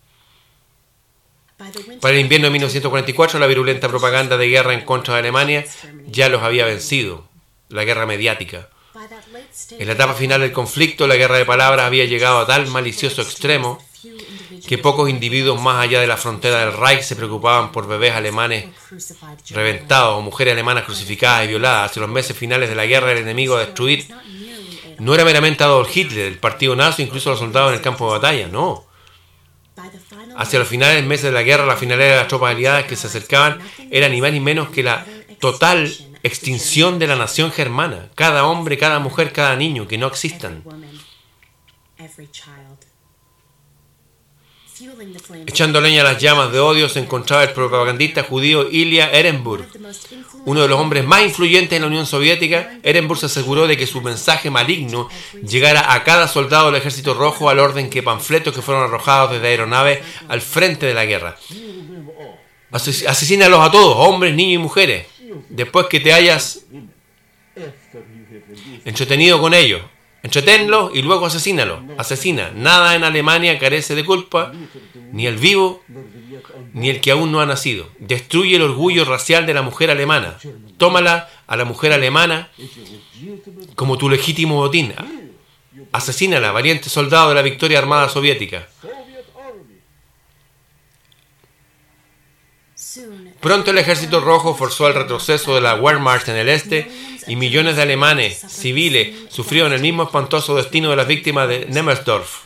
[2.00, 5.64] Para el invierno de 1944, la virulenta propaganda de guerra en contra de Alemania
[6.06, 7.28] ya los había vencido.
[7.68, 8.68] La guerra mediática.
[9.78, 13.22] En la etapa final del conflicto, la guerra de palabras había llegado a tal malicioso
[13.22, 13.78] extremo
[14.66, 18.66] que pocos individuos más allá de la frontera del Reich se preocupaban por bebés alemanes
[19.51, 21.90] reventados o mujeres alemanas crucificadas y violadas.
[21.90, 24.07] Hacia los meses finales de la guerra, el enemigo a destruir
[24.98, 28.18] no era meramente Adolf Hitler, el partido nazi, incluso los soldados en el campo de
[28.18, 28.85] batalla, no.
[30.37, 33.09] Hacia los finales meses de la guerra, la finalidad de las tropas aliadas que se
[33.09, 33.59] acercaban
[33.90, 35.05] era ni más ni menos que la
[35.40, 38.11] total extinción de la nación germana.
[38.14, 40.62] Cada hombre, cada mujer, cada niño, que no existan.
[45.46, 49.66] Echando leña a las llamas de odio se encontraba el propagandista judío Ilya Ehrenburg,
[50.44, 52.78] uno de los hombres más influyentes en la Unión Soviética.
[52.82, 55.08] Ehrenburg se aseguró de que su mensaje maligno
[55.46, 59.48] llegara a cada soldado del Ejército Rojo al orden que panfletos que fueron arrojados desde
[59.48, 61.36] aeronaves al frente de la guerra.
[62.70, 65.06] Ases- Asesínalos a todos, hombres, niños y mujeres.
[65.48, 66.64] Después que te hayas
[68.84, 69.82] entretenido con ellos.
[70.22, 71.80] Entretenlos y luego asesínalos.
[71.98, 72.52] Asesina.
[72.54, 74.52] Nada en Alemania carece de culpa,
[75.12, 75.82] ni el vivo,
[76.72, 77.88] ni el que aún no ha nacido.
[77.98, 80.38] Destruye el orgullo racial de la mujer alemana.
[80.78, 82.50] Tómala a la mujer alemana
[83.74, 84.94] como tu legítimo botín.
[85.90, 88.68] Asesínala, valiente soldado de la victoria armada soviética.
[93.42, 96.88] Pronto el ejército rojo forzó el retroceso de la Wehrmacht en el este
[97.26, 102.44] y millones de alemanes civiles sufrieron el mismo espantoso destino de las víctimas de Nemmersdorf.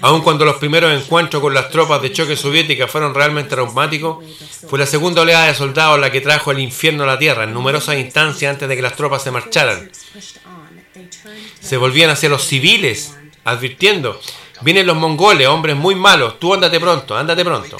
[0.00, 4.24] Aun cuando los primeros encuentros con las tropas de choque soviéticas fueron realmente traumáticos,
[4.68, 7.52] fue la segunda oleada de soldados la que trajo el infierno a la tierra en
[7.52, 9.90] numerosas instancias antes de que las tropas se marcharan.
[11.60, 14.18] Se volvían hacia los civiles, advirtiendo,
[14.62, 17.76] vienen los mongoles, hombres muy malos, tú ándate pronto, ándate pronto.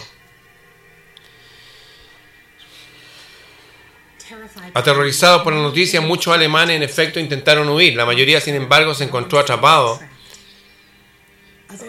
[4.74, 7.94] Aterrorizados por la noticia, muchos alemanes en efecto intentaron huir.
[7.94, 10.00] La mayoría, sin embargo, se encontró atrapado.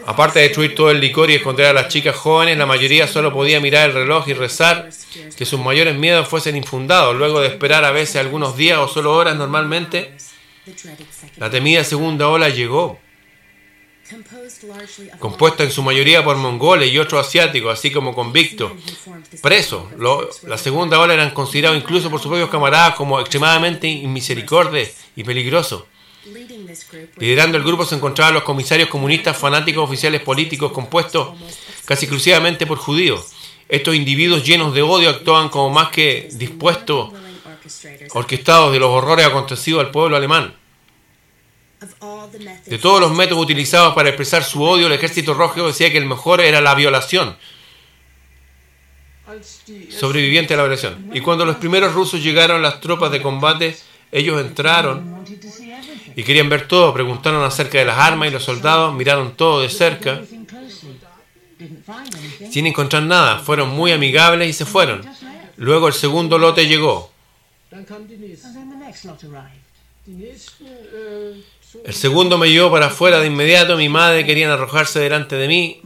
[0.06, 3.34] Aparte de destruir todo el licor y esconder a las chicas jóvenes, la mayoría solo
[3.34, 4.90] podía mirar el reloj y rezar
[5.38, 7.16] que sus mayores miedos fuesen infundados.
[7.16, 10.16] Luego de esperar a veces algunos días o solo horas normalmente,
[11.38, 13.00] la temida segunda ola llegó,
[15.20, 18.72] compuesta en su mayoría por mongoles y otros asiáticos, así como convictos,
[19.42, 19.84] presos.
[19.98, 25.24] Lo- la segunda ola eran considerados incluso por sus propios camaradas como extremadamente inmisericordes y
[25.24, 25.84] peligrosos.
[27.18, 31.30] Liderando el grupo se encontraban los comisarios comunistas fanáticos oficiales políticos compuestos
[31.86, 33.32] casi exclusivamente por judíos.
[33.68, 37.12] Estos individuos llenos de odio actuaban como más que dispuestos,
[38.14, 40.54] orquestados de los horrores acontecidos al pueblo alemán.
[42.66, 46.06] De todos los métodos utilizados para expresar su odio, el ejército rojo decía que el
[46.06, 47.36] mejor era la violación,
[49.90, 51.12] sobreviviente a la violación.
[51.14, 53.78] Y cuando los primeros rusos llegaron las tropas de combate,
[54.12, 55.26] ellos entraron
[56.16, 59.70] y querían ver todo, preguntaron acerca de las armas y los soldados miraron todo de
[59.70, 60.22] cerca
[62.52, 63.40] sin encontrar nada.
[63.40, 65.04] Fueron muy amigables y se fueron.
[65.58, 67.12] Luego el segundo lote llegó.
[71.84, 73.78] El segundo me llevó para afuera de inmediato.
[73.78, 75.82] Mi madre quería arrojarse delante de mí,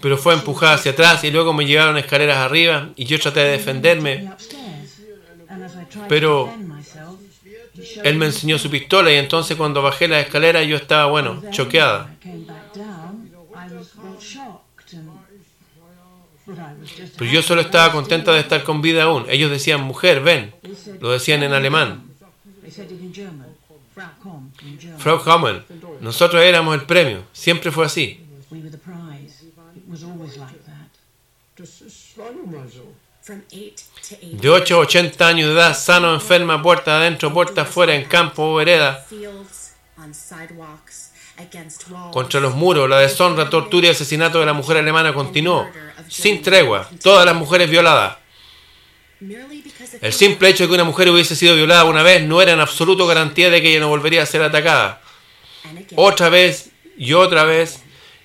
[0.00, 3.46] pero fue empujada hacia atrás y luego me llevaron escaleras arriba y yo traté de
[3.46, 4.30] Me defenderme.
[6.08, 6.52] Pero
[8.04, 12.14] Él me enseñó su pistola y entonces cuando bajé las escaleras yo estaba, bueno, choqueada.
[17.16, 19.26] Pero yo solo estaba contenta de estar con vida aún.
[19.28, 20.54] Ellos decían, mujer, ven.
[21.00, 22.11] Lo decían en alemán.
[24.98, 25.64] Frau Hummel,
[26.00, 27.24] nosotros éramos el premio.
[27.32, 28.20] Siempre fue así.
[28.52, 29.42] we were the prize.
[29.74, 30.90] It was always like that.
[31.56, 32.82] das ist, war nun mal so.
[33.22, 37.32] From 8 to 8 De 8 a 80 años de edad, sano, enferma, puerta adentro,
[37.32, 39.06] puerta afuera, en campo o vereda,
[42.12, 45.68] contra los muros, la deshonra, tortura y asesinato de la mujer alemana continuó.
[46.08, 48.16] Sin tregua, todas las mujeres violadas.
[49.22, 52.22] Merely because of El simple hecho de que una mujer hubiese sido violada una vez
[52.24, 55.00] no era en absoluto garantía de que ella no volvería a ser atacada.
[55.94, 57.78] Otra vez y otra vez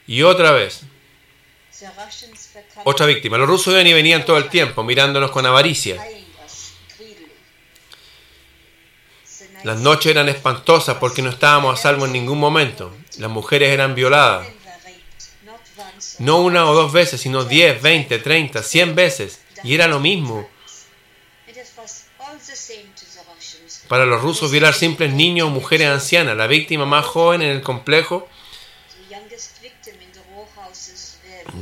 [0.08, 0.82] y otra vez.
[2.84, 3.38] Otra víctima.
[3.38, 6.04] Los rusos iban y venían todo el tiempo, mirándonos con avaricia.
[9.64, 12.92] Las noches eran espantosas porque no estábamos a salvo en ningún momento.
[13.20, 14.48] Las mujeres eran violadas.
[16.18, 19.42] No una o dos veces, sino 10, 20, 30, 100 veces.
[19.64, 20.50] Y era lo mismo.
[23.88, 26.36] Para los rusos violar simples niños o mujeres ancianas.
[26.36, 28.28] La víctima más joven en el complejo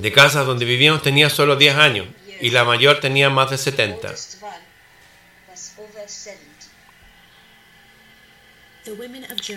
[0.01, 2.07] de casas donde vivíamos tenía solo 10 años
[2.41, 4.13] y la mayor tenía más de 70.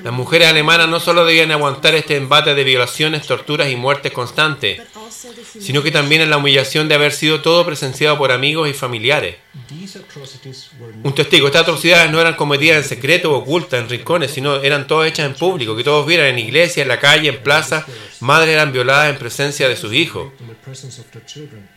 [0.03, 4.79] Las mujeres alemanas no solo debían aguantar este embate de violaciones, torturas y muertes constantes,
[4.79, 8.33] but also the sino que también en la humillación de haber sido todo presenciado por
[8.33, 9.37] amigos y familiares.
[9.69, 13.89] These atrocities were Un testigo, estas atrocidades no eran cometidas en secreto o ocultas en
[13.91, 17.29] rincones, sino eran todas hechas en público, que todos vieran en iglesia, en la calle,
[17.29, 17.85] en plaza.
[18.21, 21.69] Madres eran violadas en presencia de sus hijos, in the presence of their children.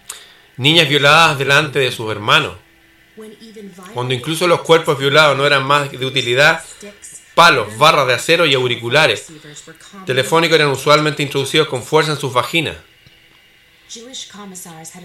[0.55, 2.53] niñas violadas delante de sus hermanos.
[3.17, 6.63] when even violent Cuando incluso los cuerpos violados no eran más de utilidad,
[7.35, 9.27] palos, barras de acero y auriculares
[10.05, 12.75] telefónicos eran usualmente introducidos con fuerza en sus vaginas.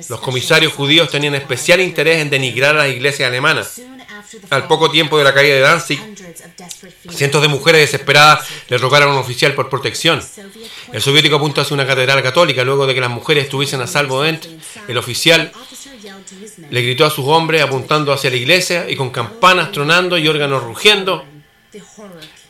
[0.09, 3.81] Los comisarios judíos tenían especial interés en denigrar a las iglesias alemanas.
[4.51, 6.01] Al poco tiempo de la caída de Danzig,
[7.11, 10.23] cientos de mujeres desesperadas le rogaron a un oficial por protección.
[10.93, 14.23] El soviético apuntó hacia una catedral católica luego de que las mujeres estuviesen a salvo
[14.23, 14.51] dentro.
[14.87, 15.51] El oficial
[16.71, 20.63] le gritó a sus hombres apuntando hacia la iglesia y con campanas tronando y órganos
[20.63, 21.25] rugiendo.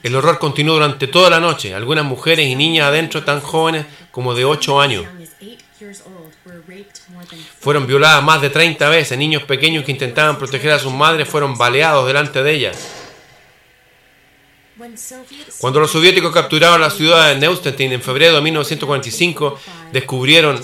[0.02, 1.74] El horror continuó durante toda la noche.
[1.74, 5.04] Algunas mujeres y niñas adentro tan jóvenes como de 8 años
[7.60, 9.18] fueron violadas más de 30 veces.
[9.18, 12.95] Niños pequeños que intentaban proteger a sus madres fueron baleados delante de ellas.
[15.58, 19.58] Cuando los soviéticos capturaron la ciudad de Neustedt en febrero de 1945,
[19.92, 20.60] descubrieron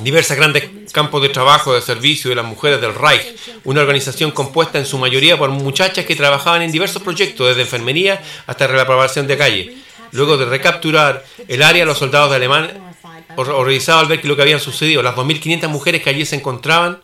[0.00, 4.78] diversos grandes campos de trabajo de servicio de las mujeres del Reich, una organización compuesta
[4.78, 9.26] en su mayoría por muchachas que trabajaban en diversos proyectos, desde enfermería hasta la reparación
[9.26, 9.76] de calle.
[10.10, 12.80] Luego de recapturar el área, los soldados de Alemania
[13.36, 17.00] horrorizados al ver que lo que había sucedido, las 2.500 mujeres que allí se encontraban,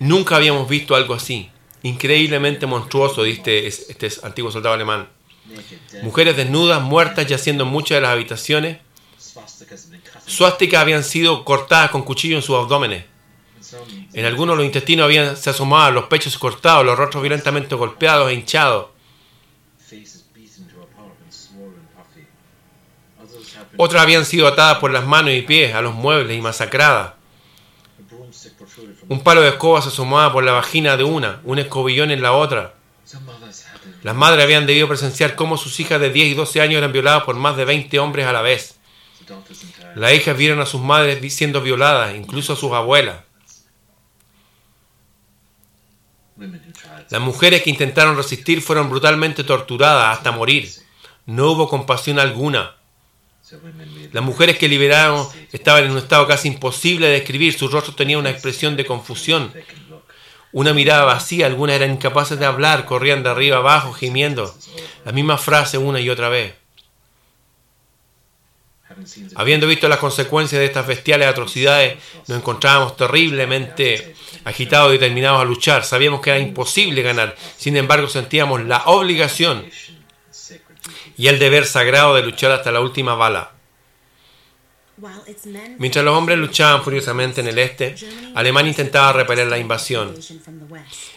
[0.00, 1.50] nunca habíamos visto algo así,
[1.82, 5.08] increíblemente monstruoso, dice este antiguo soldado alemán.
[6.02, 8.78] Mujeres desnudas, muertas, yaciendo en muchas de las habitaciones.
[10.26, 13.04] Suásticas habían sido cortadas con cuchillo en sus abdómenes.
[14.12, 18.34] En algunos los intestinos habían, se asomaban, los pechos cortados, los rostros violentamente golpeados e
[18.34, 18.86] hinchados.
[23.76, 27.17] Otras habían sido atadas por las manos y pies a los muebles y masacradas.
[29.08, 32.74] Un palo de escoba asomaba por la vagina de una, un escobillón en la otra.
[34.02, 37.24] Las madres habían debido presenciar cómo sus hijas de 10 y 12 años eran violadas
[37.24, 38.78] por más de 20 hombres a la vez.
[39.94, 43.16] Las hijas vieron a sus madres siendo violadas, incluso a sus abuelas.
[47.10, 50.70] Las mujeres que intentaron resistir fueron brutalmente torturadas hasta morir.
[51.26, 52.77] No hubo compasión alguna.
[54.12, 57.56] Las mujeres que liberaron estaban en un estado casi imposible de describir.
[57.56, 59.52] Sus rostros tenían una expresión de confusión.
[60.52, 64.54] Una mirada vacía, algunas eran incapaces de hablar, corrían de arriba abajo, gimiendo.
[65.04, 66.54] La misma frase una y otra vez.
[69.36, 75.44] Habiendo visto las consecuencias de estas bestiales atrocidades, nos encontrábamos terriblemente agitados y determinados a
[75.44, 75.84] luchar.
[75.84, 77.36] Sabíamos que era imposible ganar.
[77.56, 79.66] Sin embargo, sentíamos la obligación
[81.18, 83.50] y el deber sagrado de luchar hasta la última bala.
[85.78, 87.94] Mientras los hombres luchaban furiosamente en el este,
[88.34, 90.14] Alemania intentaba repeler la invasión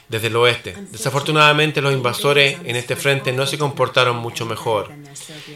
[0.08, 0.76] desde el oeste.
[0.91, 4.91] Desafortunadamente los invasores en este frente no se comportaron mucho mejor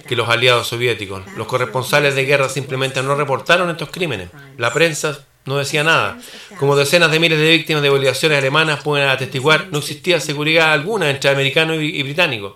[0.08, 1.24] que los aliados soviéticos.
[1.36, 4.30] Los corresponsales de guerra simplemente no reportaron estos crímenes.
[4.58, 6.18] La prensa no decía nada.
[6.58, 11.12] Como decenas de miles de víctimas de obligaciones alemanas pueden atestiguar, no existía seguridad alguna
[11.12, 12.54] entre americanos y británicos.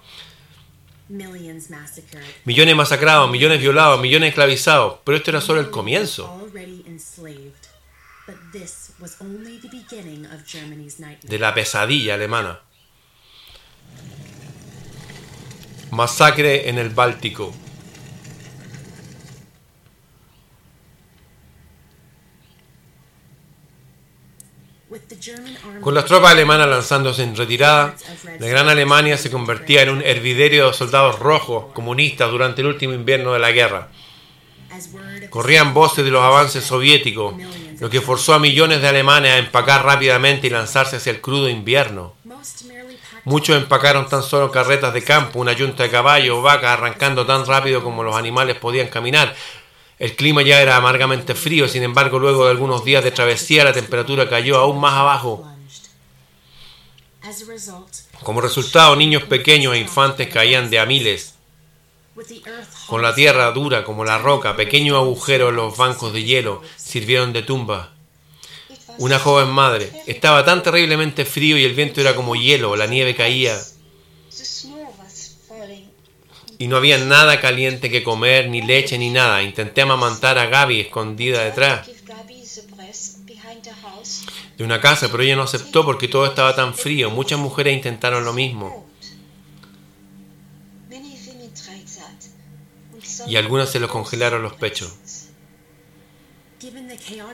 [2.46, 5.00] Millones masacrados, millones violados, millones esclavizados.
[5.04, 6.48] Pero esto era solo el comienzo
[11.24, 12.60] de la pesadilla alemana.
[15.92, 17.54] Masacre en el Báltico.
[25.82, 27.96] Con las tropas alemanas lanzándose en retirada,
[28.40, 32.94] la Gran Alemania se convertía en un herviderio de soldados rojos comunistas durante el último
[32.94, 33.90] invierno de la guerra.
[35.30, 37.36] Corrían voces de los avances soviéticos,
[37.80, 41.50] lo que forzó a millones de alemanes a empacar rápidamente y lanzarse hacia el crudo
[41.50, 42.16] invierno.
[43.26, 47.46] Muchos empacaron tan solo carretas de campo, una yunta de caballos o vacas arrancando tan
[47.46, 49.36] rápido como los animales podían caminar,
[50.00, 53.74] el clima ya era amargamente frío, sin embargo, luego de algunos días de travesía, la
[53.74, 55.46] temperatura cayó aún más abajo.
[58.24, 61.36] Como resultado, niños pequeños e infantes caían de a miles.
[62.88, 67.34] Con la tierra dura como la roca, pequeños agujeros en los bancos de hielo sirvieron
[67.34, 67.92] de tumba.
[69.00, 69.92] Una joven madre.
[70.08, 73.58] Estaba tan terriblemente frío y el viento era como hielo, la nieve caía
[76.60, 79.42] y no había nada caliente que comer, ni leche, ni nada.
[79.42, 81.88] Intenté amamantar a Gaby escondida detrás
[84.58, 87.10] de una casa, pero ella no aceptó porque todo estaba tan frío.
[87.10, 88.86] Muchas mujeres intentaron lo mismo.
[93.26, 94.94] Y algunas se los congelaron los pechos.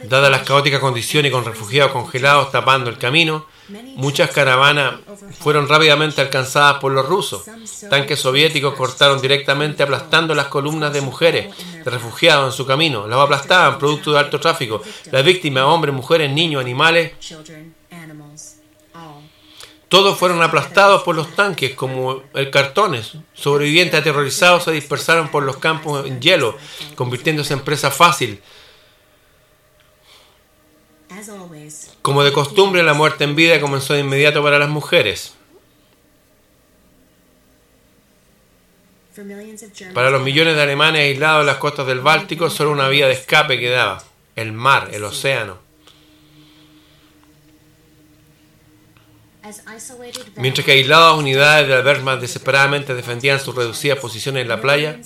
[0.03, 3.47] Dadas las caóticas condiciones y con refugiados congelados tapando el camino,
[3.95, 4.99] muchas caravanas
[5.39, 7.43] fueron rápidamente alcanzadas por los rusos.
[7.89, 13.07] Tanques soviéticos cortaron directamente aplastando las columnas de mujeres, de refugiados en su camino.
[13.07, 14.81] Las aplastaban, producto de alto tráfico.
[15.11, 17.13] Las víctimas, hombres, mujeres, niños, animales,
[19.87, 23.13] todos fueron aplastados por los tanques como el cartones.
[23.33, 26.57] Sobrevivientes aterrorizados se dispersaron por los campos en hielo,
[26.95, 28.41] convirtiéndose en presa fácil
[32.01, 35.33] Como de costumbre, la muerte en vida comenzó de inmediato para las mujeres.
[39.93, 43.13] Para los millones de alemanes aislados en las costas del Báltico, solo una vía de
[43.13, 44.03] escape quedaba,
[44.35, 45.65] el mar, el océano.
[50.37, 54.99] Mientras que aisladas unidades de Wehrmacht desesperadamente defendían sus reducidas posiciones en la playa,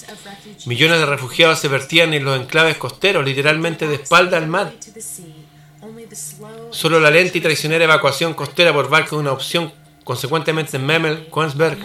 [0.66, 4.74] millones de refugiados se vertían en los enclaves costeros, literalmente de espalda al mar.
[6.72, 9.72] Solo la lenta y traicionera evacuación costera por barco es una opción.
[10.04, 11.78] Consecuentemente, en Memel, Königsberg,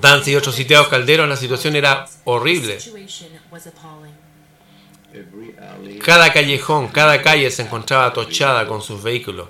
[0.00, 2.78] Danzig, y otros sitiados calderos, la situación era horrible.
[6.02, 9.48] Cada callejón, cada calle se encontraba atochada con sus vehículos.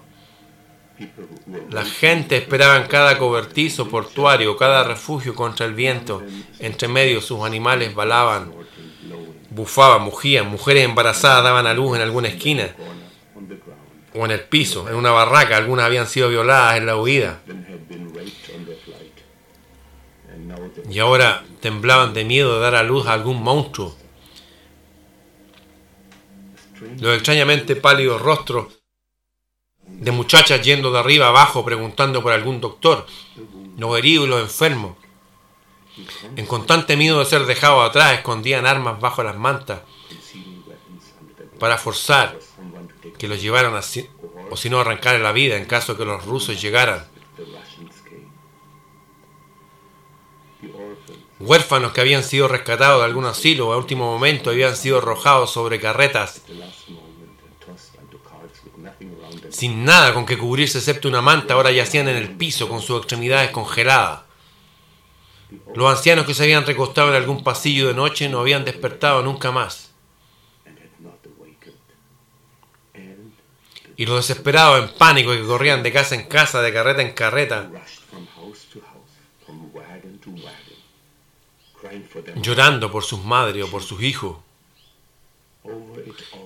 [1.71, 6.23] La gente esperaba en cada cobertizo portuario, cada refugio contra el viento.
[6.59, 8.53] Entre medio sus animales balaban,
[9.55, 10.49] bufaban, mugían.
[10.49, 12.75] Mujeres embarazadas daban a luz en alguna esquina
[14.15, 15.57] o en el piso, en una barraca.
[15.57, 17.41] Algunas habían sido violadas en la huida.
[20.91, 23.97] Y ahora temblaban de miedo de dar a luz a algún monstruo.
[26.99, 28.83] Los extrañamente pálidos rostros
[29.87, 33.07] de muchachas yendo de arriba abajo preguntando por algún doctor,
[33.79, 34.97] los heridos y los enfermos.
[36.37, 39.81] En constante miedo de ser dejados atrás, escondían armas bajo las mantas
[41.59, 42.39] para forzar
[43.19, 44.09] que los llevaran así,
[44.51, 47.07] o si no arrancar la vida en caso que los rusos llegaran.
[51.39, 55.81] Huérfanos que habían sido rescatados de algún asilo a último momento habían sido arrojados sobre
[55.81, 56.43] carretas
[59.51, 62.99] sin nada con que cubrirse excepto una manta, ahora yacían en el piso con sus
[62.99, 64.23] extremidades congeladas.
[65.75, 69.51] Los ancianos que se habían recostado en algún pasillo de noche no habían despertado nunca
[69.51, 69.93] más.
[73.97, 77.71] Y los desesperados en pánico que corrían de casa en casa, de carreta en carreta,
[82.37, 84.39] llorando por sus madres o por sus hijos.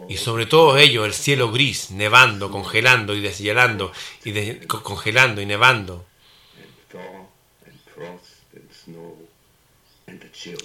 [0.09, 3.93] Y sobre todo ellos el cielo gris, nevando, congelando y deshielando,
[4.25, 6.06] y congelando y nevando.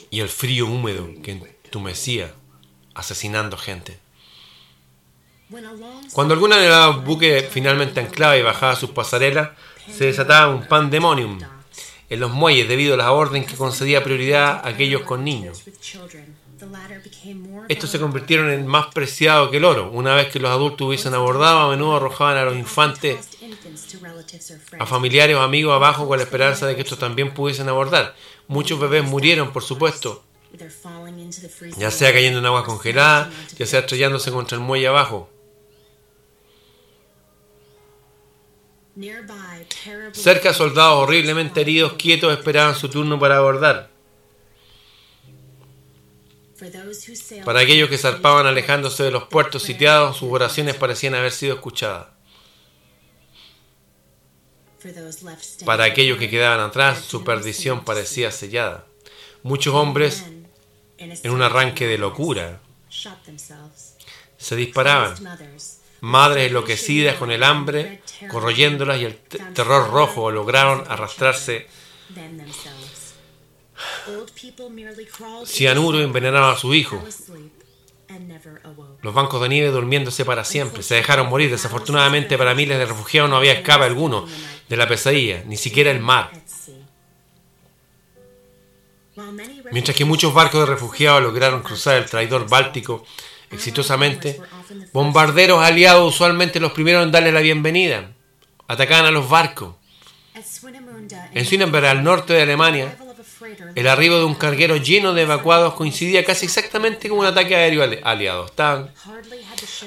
[0.09, 2.33] Y el frío húmedo que entumecía,
[2.93, 3.97] asesinando gente.
[6.13, 9.49] Cuando alguna de los buques finalmente anclaba y bajaba sus pasarelas,
[9.91, 11.39] se desataba un pandemonium
[12.09, 15.63] en los muelles debido a la orden que concedía prioridad a aquellos con niños.
[17.67, 19.89] Estos se convirtieron en más preciado que el oro.
[19.91, 23.30] Una vez que los adultos hubiesen abordado, a menudo arrojaban a los infantes
[24.79, 28.15] A familiares o amigos abajo con la esperanza de que estos también pudiesen abordar.
[28.47, 30.23] Muchos bebés murieron, por supuesto,
[31.77, 35.29] ya sea cayendo en agua congelada, ya sea estrellándose contra el muelle abajo.
[40.11, 43.89] Cerca soldados horriblemente heridos, quietos, esperaban su turno para abordar.
[47.45, 52.07] Para aquellos que zarpaban alejándose de los puertos sitiados, sus oraciones parecían haber sido escuchadas.
[55.65, 58.85] Para aquellos que quedaban atrás, su perdición parecía sellada.
[59.43, 60.23] Muchos hombres,
[61.23, 62.59] en un arranque de locura,
[64.37, 65.13] se disparaban.
[66.01, 68.01] Madres enloquecidas con el hambre,
[68.31, 71.67] corroyéndolas y el te- terror rojo, lograron arrastrarse.
[75.47, 76.97] Cianuro envenenaba a su hijo.
[79.01, 80.83] Los bancos de nieve durmiéndose para siempre.
[80.83, 81.49] Se dejaron morir.
[81.49, 84.27] Desafortunadamente para miles de refugiados no había escape alguno
[84.69, 86.31] de la pesadilla, ni siquiera el mar.
[89.71, 93.05] Mientras que muchos barcos de refugiados lograron cruzar el traidor Báltico
[93.51, 94.39] exitosamente,
[94.93, 98.11] bombarderos aliados usualmente los primeros en darle la bienvenida.
[98.67, 99.75] Atacaban a los barcos.
[101.33, 102.97] En Swinemberg, al norte de Alemania,
[103.75, 107.83] el arribo de un carguero lleno de evacuados coincidía casi exactamente con un ataque aéreo
[107.83, 108.45] ali- aliado.
[108.45, 108.91] Estaban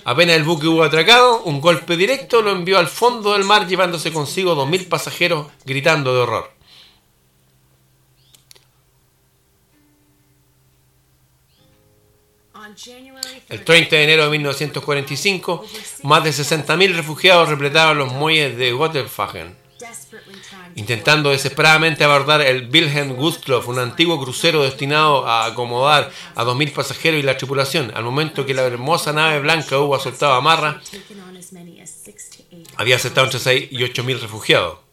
[0.04, 4.12] Apenas el buque hubo atracado, un golpe directo lo envió al fondo del mar llevándose
[4.12, 6.50] consigo 2.000 pasajeros gritando de horror.
[13.48, 15.64] El 30th, 30 de enero de 1945,
[16.02, 19.08] más de 60.000 refugiados repletaban los muelles de to
[20.76, 27.20] intentando desesperadamente abordar el Wilhelm Gustloff, un antiguo crucero destinado a acomodar a 2.000 pasajeros
[27.20, 27.92] y la tripulación.
[27.94, 30.80] Al momento que la hermosa nave blanca hubo soltado amarra,
[32.76, 34.84] había aceptado entre 6 y 8.000 refugiados.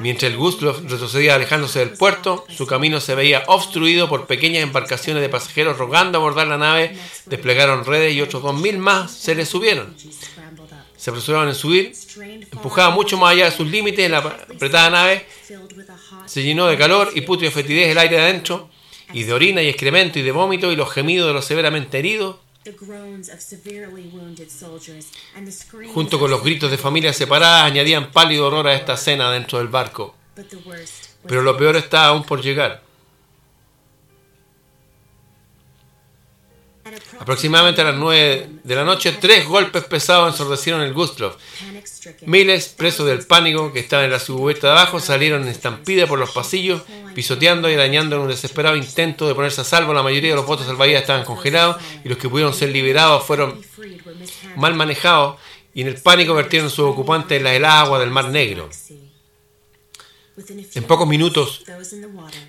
[0.00, 5.22] Mientras el Gustloff retrocedía alejándose del puerto, su camino se veía obstruido por pequeñas embarcaciones
[5.22, 9.94] de pasajeros rogando abordar la nave, desplegaron redes y otros 2.000 más se les subieron.
[10.96, 11.92] Se apresuraron en subir,
[12.52, 15.26] empujaba mucho más allá de sus límites, la apretada nave
[16.26, 18.70] se llenó de calor y putria fetidez el aire de adentro,
[19.12, 22.36] y de orina y excremento y de vómito y los gemidos de los severamente heridos,
[25.94, 29.68] junto con los gritos de familias separadas, añadían pálido horror a esta escena dentro del
[29.68, 30.14] barco.
[31.26, 32.82] Pero lo peor está aún por llegar.
[37.18, 41.36] Aproximadamente a las 9 de la noche, tres golpes pesados ensordecieron el Gustloff.
[42.22, 46.18] Miles, presos del pánico que estaban en la subhuerta de abajo, salieron en estampida por
[46.18, 46.82] los pasillos,
[47.14, 49.94] pisoteando y arañando en un desesperado intento de ponerse a salvo.
[49.94, 53.60] La mayoría de los botes salvavidas estaban congelados y los que pudieron ser liberados fueron
[54.56, 55.40] mal manejados
[55.74, 58.70] y en el pánico vertieron sus ocupantes en la helada agua del Mar Negro.
[60.74, 61.64] En pocos minutos,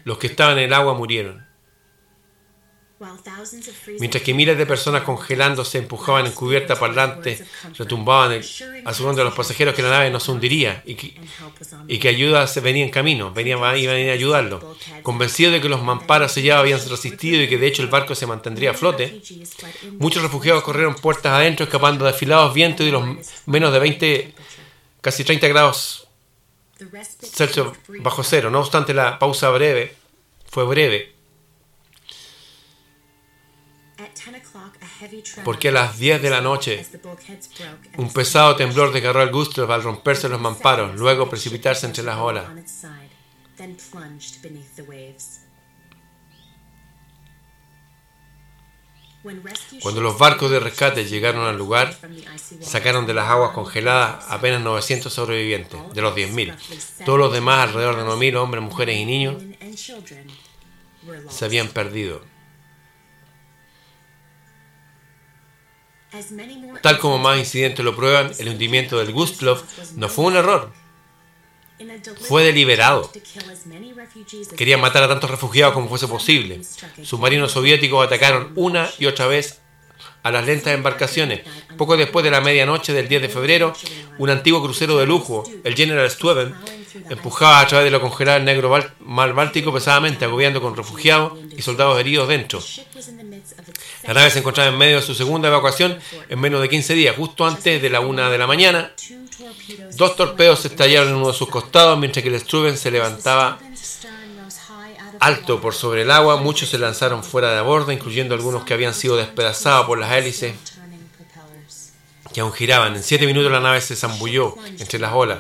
[0.04, 1.47] los que estaban en el agua murieron,
[4.00, 7.46] mientras que miles de personas congelándose empujaban en cubierta parlante,
[7.78, 8.44] retumbaban el-
[8.86, 11.14] asegurando a los pasajeros que la nave no se hundiría y que,
[11.88, 14.76] y que ayuda se venía en camino, venían, iban a ayudarlo.
[15.04, 18.26] Convencidos de que los mamparas sellados habían resistido y que de hecho el barco se
[18.26, 19.22] mantendría a flote,
[20.00, 23.04] muchos refugiados corrieron puertas adentro escapando de afilados vientos y los
[23.46, 24.34] menos de 20,
[25.02, 26.08] casi 30 grados
[27.34, 27.68] Celsius
[28.02, 28.50] bajo cero.
[28.52, 29.96] No obstante, la pausa breve
[30.50, 31.14] fue breve,
[35.44, 36.86] porque a las 10 de la noche
[37.98, 42.46] un pesado temblor desgarró al Gustav al romperse los mamparos, luego precipitarse entre las olas.
[49.82, 51.98] Cuando los barcos de rescate llegaron al lugar,
[52.62, 57.04] sacaron de las aguas congeladas apenas 900 sobrevivientes, de los 10.000.
[57.04, 59.44] Todos los demás, alrededor de 9.000 hombres, mujeres y niños,
[61.30, 62.37] se habían perdido.
[66.82, 69.64] Tal como más incidentes lo prueban, el hundimiento del Gustloff
[69.96, 70.72] no fue un error.
[72.28, 73.12] Fue deliberado.
[74.56, 76.62] Querían matar a tantos refugiados como fuese posible.
[77.04, 79.62] Submarinos soviéticos atacaron una y otra vez
[80.24, 81.42] a las lentas embarcaciones.
[81.78, 83.74] Poco después de la medianoche del 10 de febrero,
[84.18, 86.56] un antiguo crucero de lujo, el General Steuben,
[87.10, 88.70] empujaba a través de lo congelado el negro
[89.00, 92.62] mar Báltico pesadamente, agobiando con refugiados y soldados heridos dentro.
[94.04, 97.16] La nave se encontraba en medio de su segunda evacuación en menos de 15 días,
[97.16, 98.94] justo antes de la una de la mañana.
[99.96, 103.60] Dos torpedos se estallaron en uno de sus costados mientras que el Struven se levantaba
[105.20, 106.38] alto por sobre el agua.
[106.38, 110.54] Muchos se lanzaron fuera de borda, incluyendo algunos que habían sido despedazados por las hélices
[112.34, 112.96] que aún giraban.
[112.96, 115.40] En siete minutos la nave se zambulló entre las olas,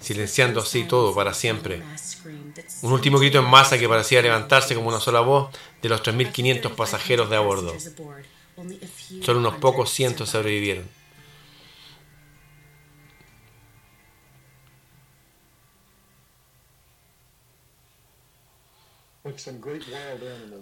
[0.00, 1.82] silenciando así todo para siempre.
[2.82, 5.50] Un último grito en masa que parecía levantarse como una sola voz
[5.82, 7.74] de los 3.500 pasajeros de a bordo.
[9.22, 10.88] Solo unos pocos cientos sobrevivieron.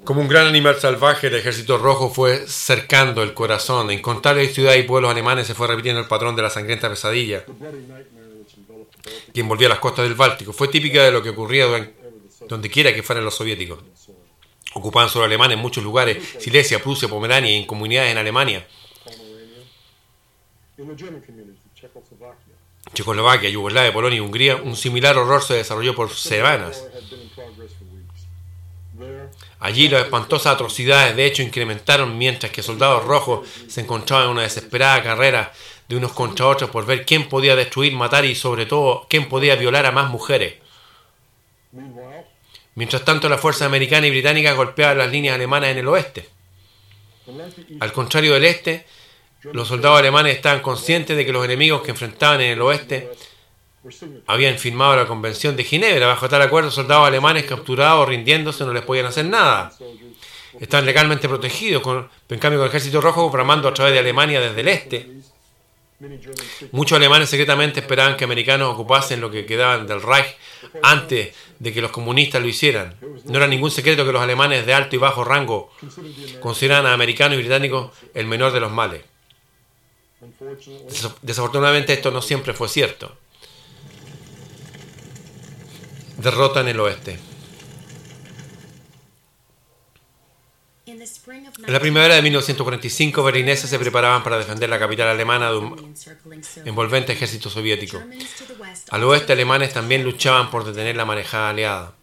[0.04, 3.90] Como un gran animal salvaje, el ejército rojo fue cercando el corazón.
[3.90, 7.44] En incontables ciudades y pueblos alemanes se fue repitiendo el patrón de la sangrienta pesadilla
[9.32, 10.52] que envolvía las costas del Báltico.
[10.52, 11.66] Fue típica de lo que ocurría
[12.48, 13.78] donde quiera que fueran los soviéticos.
[14.74, 18.66] Ocupaban solo alemanes en muchos lugares, Silesia, Prusia, Pomerania y en comunidades en Alemania,
[22.92, 24.56] Checoslovaquia, Yugoslavia, Polonia y Hungría.
[24.56, 26.84] Un similar horror se desarrolló por semanas.
[29.58, 34.42] Allí las espantosas atrocidades de hecho incrementaron mientras que soldados rojos se encontraban en una
[34.42, 35.52] desesperada carrera
[35.88, 39.56] de unos contra otros por ver quién podía destruir, matar y sobre todo quién podía
[39.56, 40.54] violar a más mujeres.
[42.74, 46.28] Mientras tanto las fuerzas americanas y británicas golpeaban las líneas alemanas en el oeste.
[47.80, 48.86] Al contrario del este,
[49.52, 53.10] los soldados alemanes estaban conscientes de que los enemigos que enfrentaban en el oeste
[54.26, 56.06] habían firmado la Convención de Ginebra.
[56.06, 59.72] Bajo tal acuerdo, soldados alemanes capturados o rindiéndose no les podían hacer nada.
[60.60, 64.40] Estaban legalmente protegidos, con, en cambio con el ejército rojo bramando a través de Alemania
[64.40, 65.10] desde el este.
[66.72, 70.36] Muchos alemanes secretamente esperaban que americanos ocupasen lo que quedaban del Reich
[70.82, 72.96] antes de que los comunistas lo hicieran.
[73.24, 75.72] No era ningún secreto que los alemanes de alto y bajo rango
[76.40, 79.02] consideraban a americanos y británicos el menor de los males.
[81.22, 83.16] Desafortunadamente esto no siempre fue cierto.
[86.18, 87.18] Derrota en el oeste.
[91.66, 95.94] La primavera de 1945, berlineses se preparaban para defender la capital alemana de un
[96.64, 98.02] envolvente ejército soviético.
[98.90, 101.94] Al oeste, alemanes también luchaban por detener la marejada aliada.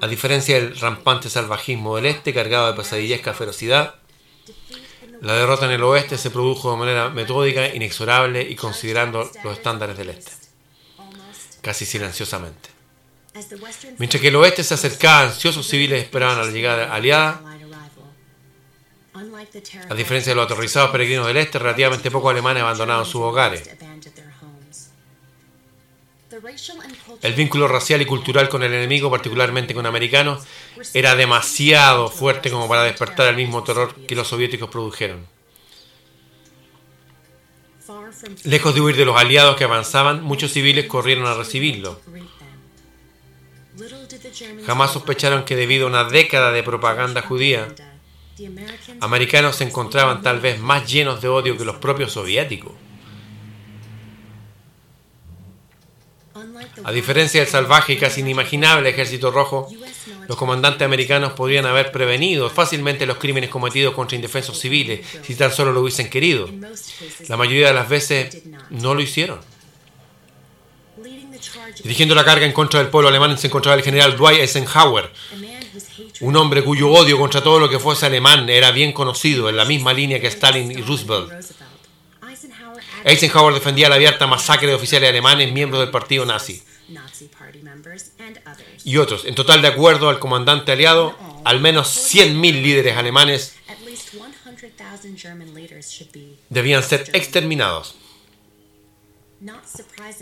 [0.00, 3.96] A diferencia del rampante salvajismo del este, cargado de pesadillesca ferocidad,
[5.20, 9.96] la derrota en el oeste se produjo de manera metódica, inexorable y considerando los estándares
[9.96, 10.32] del este,
[11.60, 12.77] casi silenciosamente.
[13.98, 17.42] Mientras que el oeste se acercaba, ansiosos civiles esperaban a la llegada aliada.
[19.88, 23.68] A diferencia de los aterrizados peregrinos del este, relativamente pocos alemanes abandonaron sus hogares.
[27.22, 30.44] El vínculo racial y cultural con el enemigo, particularmente con americanos,
[30.94, 35.26] era demasiado fuerte como para despertar el mismo terror que los soviéticos produjeron.
[38.44, 42.00] Lejos de huir de los aliados que avanzaban, muchos civiles corrieron a recibirlo.
[44.66, 47.68] Jamás sospecharon que debido a una década de propaganda judía,
[49.00, 52.72] americanos se encontraban tal vez más llenos de odio que los propios soviéticos.
[56.84, 59.68] A diferencia del salvaje y casi inimaginable ejército rojo,
[60.28, 65.52] los comandantes americanos podrían haber prevenido fácilmente los crímenes cometidos contra indefensos civiles si tan
[65.52, 66.48] solo lo hubiesen querido.
[67.28, 69.40] La mayoría de las veces no lo hicieron.
[71.82, 75.10] Dirigiendo la carga en contra del pueblo alemán se encontraba el general Dwight Eisenhower,
[76.20, 79.64] un hombre cuyo odio contra todo lo que fuese alemán era bien conocido, en la
[79.64, 81.30] misma línea que Stalin y Roosevelt.
[83.04, 86.62] Eisenhower defendía la abierta masacre de oficiales alemanes miembros del partido nazi
[88.84, 89.24] y otros.
[89.24, 93.54] En total, de acuerdo al comandante aliado, al menos 100.000 líderes alemanes
[96.48, 97.94] debían ser exterminados.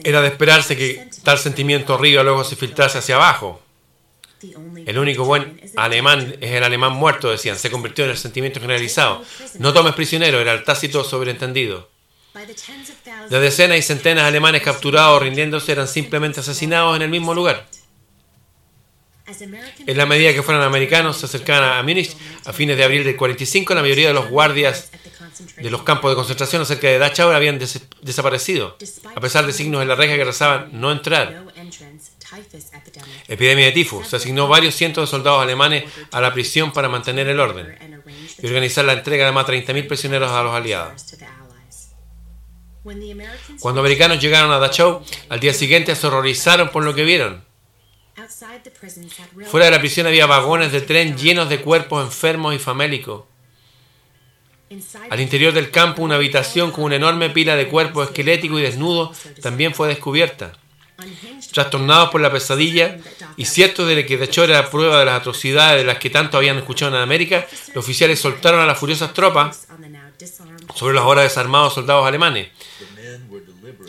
[0.05, 3.63] Era de esperarse que tal sentimiento arriba luego se filtrase hacia abajo.
[4.85, 7.59] El único buen alemán es el alemán muerto, decían.
[7.59, 9.25] Se convirtió en el sentimiento generalizado.
[9.59, 11.89] No tomes prisionero, era el tácito sobreentendido.
[13.31, 17.33] De decenas y centenas de alemanes capturados o rindiéndose eran simplemente asesinados en el mismo
[17.33, 17.67] lugar.
[19.87, 23.17] En la medida que fueron americanos se acercaban a Múnich a fines de abril del
[23.17, 24.91] 45, la mayoría de los guardias
[25.57, 28.77] de los campos de concentración acerca de Dachau habían des desaparecido,
[29.15, 31.45] a pesar de signos en la reja que rezaban no entrar.
[33.29, 34.09] Epidemia de tifus.
[34.09, 38.03] Se asignó varios cientos de soldados alemanes a la prisión para mantener el orden
[38.43, 41.15] y organizar la entrega de más de 30.000 prisioneros a los aliados.
[43.61, 47.45] Cuando americanos llegaron a Dachau, al día siguiente se horrorizaron por lo que vieron.
[49.47, 53.25] Fuera de la prisión había vagones de tren llenos de cuerpos enfermos y famélicos.
[55.11, 59.17] Al interior del campo, una habitación con una enorme pila de cuerpos esqueléticos y desnudos
[59.41, 60.53] también fue descubierta.
[61.53, 62.99] Trastornados por la pesadilla
[63.37, 66.57] y ciertos de que hecho era prueba de las atrocidades de las que tanto habían
[66.57, 69.69] escuchado en América, los oficiales soltaron a las furiosas tropas
[70.75, 72.49] sobre los ahora desarmados soldados alemanes.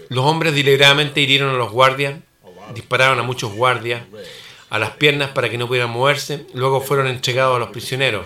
[0.09, 2.19] Los hombres deliberadamente hirieron a los guardias,
[2.75, 4.03] dispararon a muchos guardias
[4.69, 8.25] a las piernas para que no pudieran moverse, luego fueron entregados a los prisioneros.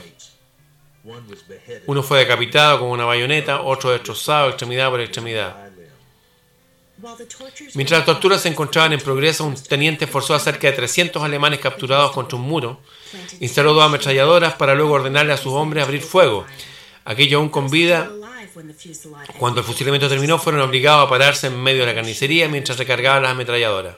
[1.87, 5.71] Uno fue decapitado con una bayoneta, otro destrozado extremidad por extremidad.
[7.73, 11.59] Mientras las torturas se encontraban en progreso, un teniente forzó a cerca de 300 alemanes
[11.59, 12.79] capturados contra un muro,
[13.39, 16.45] instaló dos ametralladoras para luego ordenarle a sus hombres abrir fuego.
[17.03, 18.11] Aquello aún con vida,
[19.39, 23.23] cuando el fusilamiento terminó, fueron obligados a pararse en medio de la carnicería mientras recargaban
[23.23, 23.95] las ametralladoras.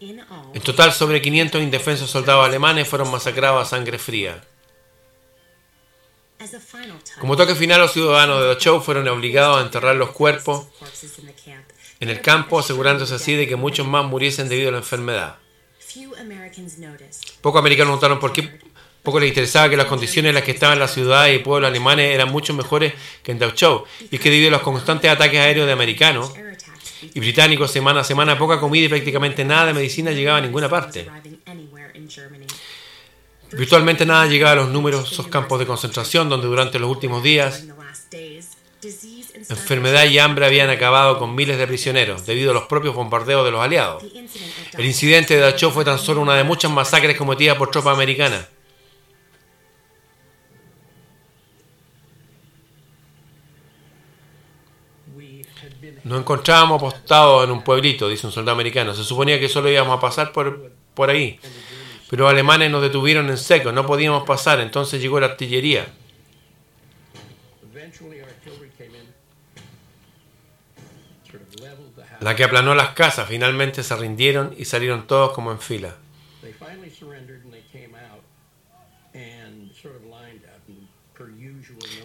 [0.00, 4.42] En total, sobre 500 indefensos soldados alemanes fueron masacrados a sangre fría.
[7.20, 10.66] Como toque final, los ciudadanos de Dachau fueron obligados a enterrar los cuerpos
[12.00, 15.36] en el campo, asegurándose así de que muchos más muriesen debido a la enfermedad.
[17.40, 18.58] Pocos americanos notaron por qué
[19.02, 22.14] poco les interesaba que las condiciones en las que estaban las ciudades y pueblos alemanes
[22.14, 25.66] eran mucho mejores que en Dachau, y es que debido a los constantes ataques aéreos
[25.66, 26.32] de americanos
[27.12, 30.70] y británicos semana a semana, poca comida y prácticamente nada de medicina llegaba a ninguna
[30.70, 31.06] parte.
[33.56, 37.64] Virtualmente nada llegaba a los numerosos campos de concentración donde durante los últimos días
[39.48, 43.50] enfermedad y hambre habían acabado con miles de prisioneros debido a los propios bombardeos de
[43.50, 44.02] los aliados.
[44.76, 48.48] El incidente de Dachau fue tan solo una de muchas masacres cometidas por tropas americanas.
[56.04, 58.94] Nos encontrábamos apostados en un pueblito, dice un soldado americano.
[58.94, 61.40] Se suponía que solo íbamos a pasar por, por ahí.
[62.10, 65.86] Pero los alemanes nos detuvieron en seco, no podíamos pasar, entonces llegó la artillería.
[72.20, 75.94] La que aplanó las casas, finalmente se rindieron y salieron todos como en fila.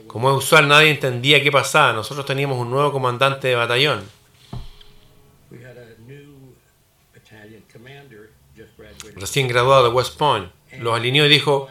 [0.07, 1.93] Como es usual, nadie entendía qué pasaba.
[1.93, 4.18] Nosotros teníamos un nuevo comandante de batallón.
[9.15, 10.51] Recién graduado de West Point.
[10.79, 11.67] Los alineó y dijo,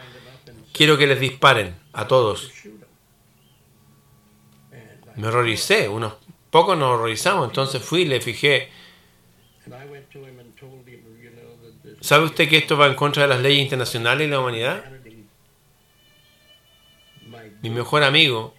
[0.72, 2.52] quiero que les disparen a todos.
[5.16, 6.14] Me horroricé, unos
[6.50, 8.70] pocos nos horrorizamos, entonces fui y le fijé,
[12.00, 14.84] ¿sabe usted que esto va en contra de las leyes internacionales y la humanidad?
[17.62, 18.54] Mi mejor amigo,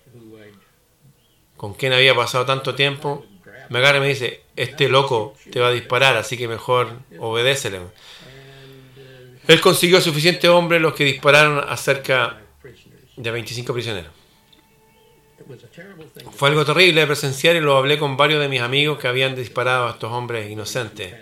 [1.56, 3.26] con quien había pasado tanto tiempo,
[3.70, 7.80] me agarra y me dice, este loco te va a disparar, así que mejor obedécele.
[9.50, 12.40] Él consiguió suficientes hombres los que dispararon a cerca
[13.18, 14.12] de 25 prisioneros.
[16.36, 19.34] Fue algo terrible de presenciar y lo hablé con varios de mis amigos que habían
[19.34, 21.16] disparado a estos hombres inocentes.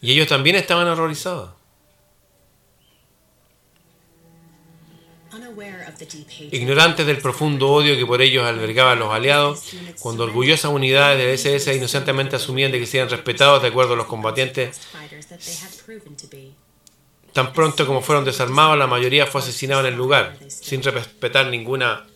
[0.00, 1.50] Y ellos también estaban horrorizados.
[6.50, 9.62] Ignorantes del profundo odio que por ellos albergaban los aliados,
[10.00, 14.06] cuando orgullosas unidades del SS inocentemente asumían de que sean respetados de acuerdo a los
[14.06, 14.80] combatientes,
[17.32, 22.06] tan pronto como fueron desarmados, la mayoría fue asesinada en el lugar, sin respetar ninguna.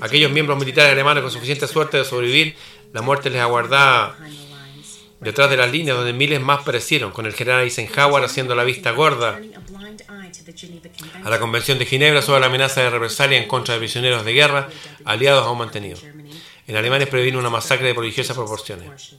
[0.00, 2.56] Aquellos miembros militares alemanes con suficiente suerte de sobrevivir,
[2.92, 4.16] la muerte les aguardaba
[5.20, 8.90] detrás de las líneas donde miles más perecieron, con el general Eisenhower haciendo la vista
[8.90, 9.40] gorda
[11.24, 14.32] a la Convención de Ginebra sobre la amenaza de represalia en contra de prisioneros de
[14.32, 14.68] guerra,
[15.04, 16.04] aliados aún mantenidos.
[16.66, 19.16] En Alemania previno una masacre de prodigiosas proporciones.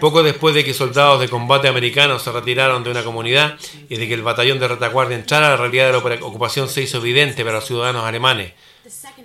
[0.00, 4.08] Poco después de que soldados de combate americanos se retiraron de una comunidad y de
[4.08, 7.56] que el batallón de retaguardia entrara, la realidad de la ocupación se hizo evidente para
[7.56, 8.52] los ciudadanos alemanes.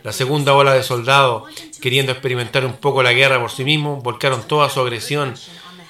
[0.03, 1.43] La segunda ola de soldados,
[1.82, 5.36] queriendo experimentar un poco la guerra por sí mismos, volcaron toda su agresión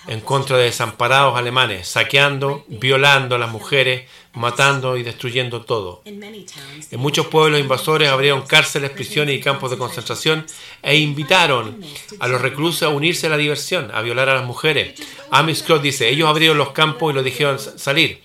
[0.08, 6.02] en contra de desamparados alemanes, saqueando, violando a las mujeres, matando y destruyendo todo.
[6.06, 10.46] En muchos pueblos invasores abrieron cárceles, prisiones y campos de concentración
[10.82, 11.84] e invitaron
[12.20, 14.98] a los reclusos a unirse a la diversión, a violar a las mujeres.
[15.30, 18.22] Amy Scott dice, ellos abrieron los campos y los dijeron salir.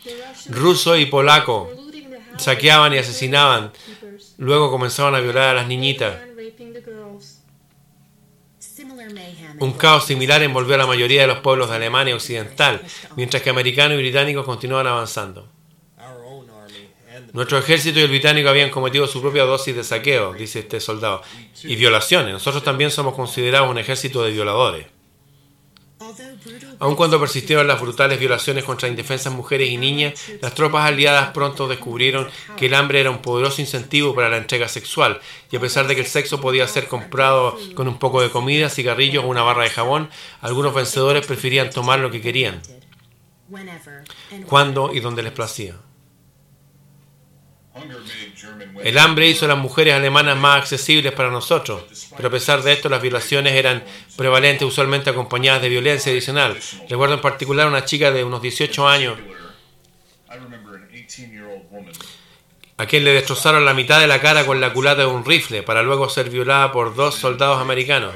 [0.48, 1.68] Ruso y polaco
[2.38, 3.72] saqueaban y asesinaban.
[4.42, 6.16] Luego comenzaban a violar a las niñitas.
[9.60, 12.82] Un caos similar envolvió a la mayoría de los pueblos de Alemania Occidental,
[13.14, 15.48] mientras que americanos y británicos continuaban avanzando.
[17.32, 21.22] Nuestro ejército y el británico habían cometido su propia dosis de saqueo, dice este soldado,
[21.62, 22.32] y violaciones.
[22.32, 24.86] Nosotros también somos considerados un ejército de violadores.
[26.78, 31.68] Aun cuando persistieron las brutales violaciones contra indefensas mujeres y niñas, las tropas aliadas pronto
[31.68, 35.86] descubrieron que el hambre era un poderoso incentivo para la entrega sexual, y a pesar
[35.86, 39.42] de que el sexo podía ser comprado con un poco de comida, cigarrillos o una
[39.42, 42.60] barra de jabón, algunos vencedores preferían tomar lo que querían,
[44.46, 45.76] cuando y donde les placía.
[48.82, 51.84] El hambre hizo a las mujeres alemanas más accesibles para nosotros,
[52.16, 53.82] pero a pesar de esto las violaciones eran
[54.16, 56.58] prevalentes, usualmente acompañadas de violencia adicional.
[56.88, 59.18] Recuerdo en particular una chica de unos 18 años
[62.76, 65.62] a quien le destrozaron la mitad de la cara con la culata de un rifle
[65.62, 68.14] para luego ser violada por dos soldados americanos.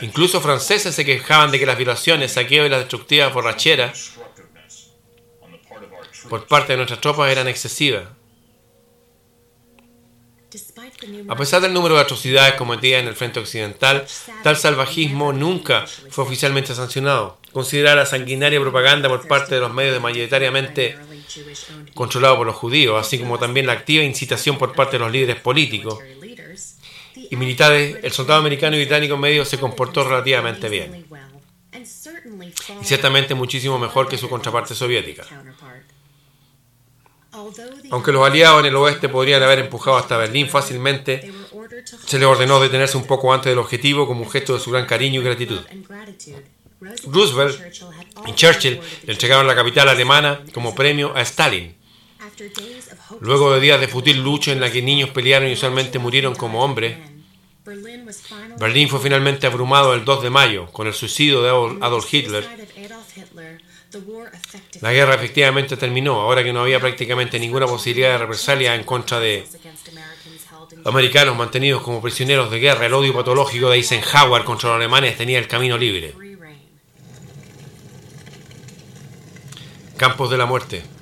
[0.00, 4.14] Incluso franceses se quejaban de que las violaciones, saqueos y las destructivas borracheras
[6.28, 8.08] por parte de nuestras tropas eran excesivas.
[11.28, 14.06] A pesar del número de atrocidades cometidas en el frente occidental,
[14.44, 17.38] tal salvajismo nunca fue oficialmente sancionado.
[17.52, 20.96] Considerada la sanguinaria propaganda por parte de los medios mayoritariamente
[21.94, 25.40] controlados por los judíos, así como también la activa incitación por parte de los líderes
[25.40, 25.98] políticos
[27.30, 31.06] y militares, el soldado americano y británico medio se comportó relativamente bien.
[31.72, 35.24] Y ciertamente muchísimo mejor que su contraparte soviética.
[37.90, 41.32] Aunque los aliados en el oeste podrían haber empujado hasta Berlín fácilmente,
[42.06, 44.86] se les ordenó detenerse un poco antes del objetivo como un gesto de su gran
[44.86, 45.60] cariño y gratitud.
[47.06, 47.60] Roosevelt
[48.26, 51.74] y Churchill le entregaron la capital alemana como premio a Stalin.
[53.20, 56.64] Luego de días de futil lucha en la que niños pelearon y usualmente murieron como
[56.64, 56.96] hombres,
[58.58, 61.48] Berlín fue finalmente abrumado el 2 de mayo con el suicidio de
[61.84, 62.46] Adolf Hitler
[64.80, 69.20] la guerra efectivamente terminó, ahora que no había prácticamente ninguna posibilidad de represalia en contra
[69.20, 69.46] de
[70.84, 72.86] americanos mantenidos como prisioneros de guerra.
[72.86, 76.14] El odio patológico de Eisenhower contra los alemanes tenía el camino libre.
[79.96, 80.93] Campos de la muerte.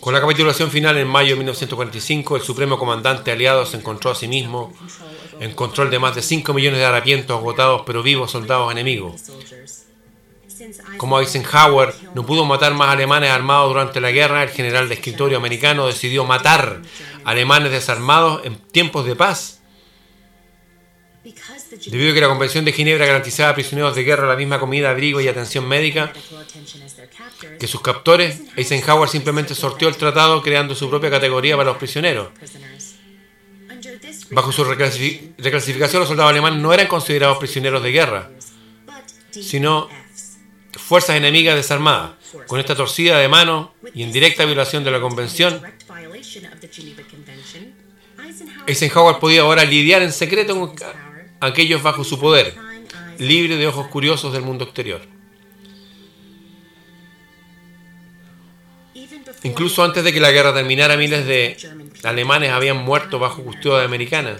[0.00, 4.14] Con la capitulación final en mayo de 1945, el supremo comandante aliado se encontró a
[4.14, 4.72] sí mismo
[5.40, 9.20] en control de más de 5 millones de harapientos agotados pero vivos soldados enemigos.
[10.96, 15.38] Como Eisenhower no pudo matar más alemanes armados durante la guerra, el general de escritorio
[15.38, 16.82] americano decidió matar
[17.24, 19.61] alemanes desarmados en tiempos de paz.
[21.90, 24.90] Debido a que la Convención de Ginebra garantizaba a prisioneros de guerra la misma comida,
[24.90, 26.12] abrigo y atención médica
[27.58, 32.28] que sus captores, Eisenhower simplemente sorteó el tratado creando su propia categoría para los prisioneros.
[34.30, 38.30] Bajo su reclasifi- reclasificación, los soldados alemanes no eran considerados prisioneros de guerra,
[39.30, 39.88] sino
[40.72, 42.12] fuerzas enemigas desarmadas.
[42.46, 45.60] Con esta torcida de mano y en directa violación de la Convención,
[48.66, 50.74] Eisenhower podía ahora lidiar en secreto con
[51.42, 52.54] aquellos bajo su poder,
[53.18, 55.02] libre de ojos curiosos del mundo exterior.
[59.42, 61.56] Incluso antes de que la guerra terminara, miles de
[62.04, 64.36] alemanes habían muerto bajo custodia americana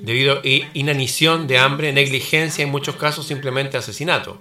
[0.00, 0.40] debido a
[0.74, 4.38] inanición de hambre, negligencia y en muchos casos simplemente asesinato.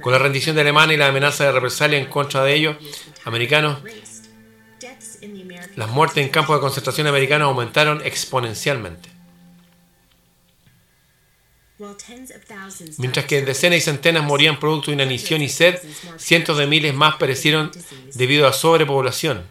[0.00, 2.76] Con la rendición de Alemania y la amenaza de represalia en contra de ellos,
[3.24, 3.78] americanos,
[5.76, 9.21] las muertes en campos de concentración americanos aumentaron exponencialmente.
[12.98, 15.78] Mientras que decenas y centenas morían producto de inanición y sed,
[16.16, 17.70] cientos de miles más perecieron
[18.14, 19.44] debido a sobrepoblación.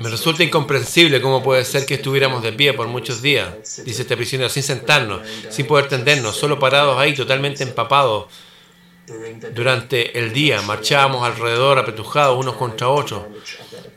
[0.00, 4.16] Me resulta incomprensible cómo puede ser que estuviéramos de pie por muchos días, dice este
[4.16, 8.26] prisionero, sin sentarnos, sin poder tendernos, solo parados ahí, totalmente empapados.
[9.52, 13.22] Durante el día marchábamos alrededor apretujados unos contra otros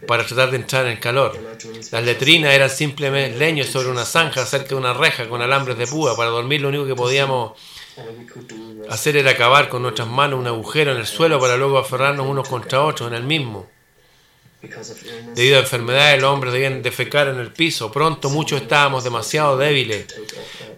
[0.05, 1.39] para tratar de entrar en calor.
[1.91, 5.87] Las letrinas eran simplemente leños sobre una zanja cerca de una reja con alambres de
[5.87, 6.15] púa.
[6.17, 7.53] Para dormir lo único que podíamos
[8.89, 12.47] hacer era cavar con nuestras manos un agujero en el suelo para luego aferrarnos unos
[12.49, 13.65] contra otros en el mismo.
[15.35, 17.91] Debido a enfermedades, los hombres debían defecar en el piso.
[17.91, 20.07] Pronto muchos estábamos demasiado débiles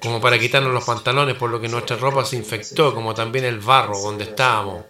[0.01, 3.59] como para quitarnos los pantalones, por lo que nuestra ropa se infectó, como también el
[3.59, 4.84] barro donde estábamos.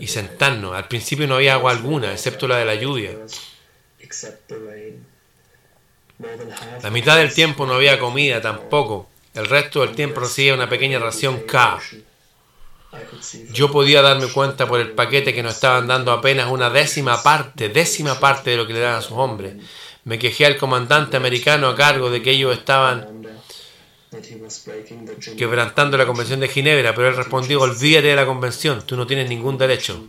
[0.00, 0.74] Y sentarnos.
[0.74, 3.18] Al principio no había agua alguna, excepto la de la lluvia.
[6.82, 9.08] La mitad del tiempo no había comida tampoco.
[9.34, 11.80] El resto del tiempo recibía una pequeña ración K.
[13.52, 17.68] Yo podía darme cuenta por el paquete que nos estaban dando apenas una décima parte,
[17.68, 19.56] décima parte de lo que le daban a sus hombres.
[20.04, 23.26] Me quejé al comandante americano a cargo de que ellos estaban
[25.36, 29.28] quebrantando la Convención de Ginebra, pero él respondió, olvídate de la Convención, tú no tienes
[29.28, 30.06] ningún derecho.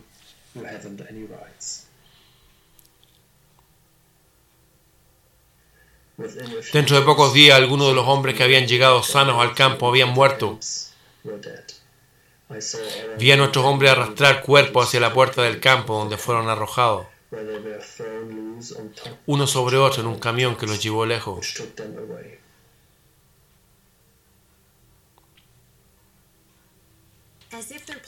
[6.73, 10.09] Dentro de pocos días, algunos de los hombres que habían llegado sanos al campo habían
[10.09, 10.59] muerto.
[13.19, 17.05] Vi a nuestros hombres arrastrar cuerpos hacia la puerta del campo donde fueron arrojados,
[19.27, 21.61] uno sobre otro en un camión que los llevó lejos.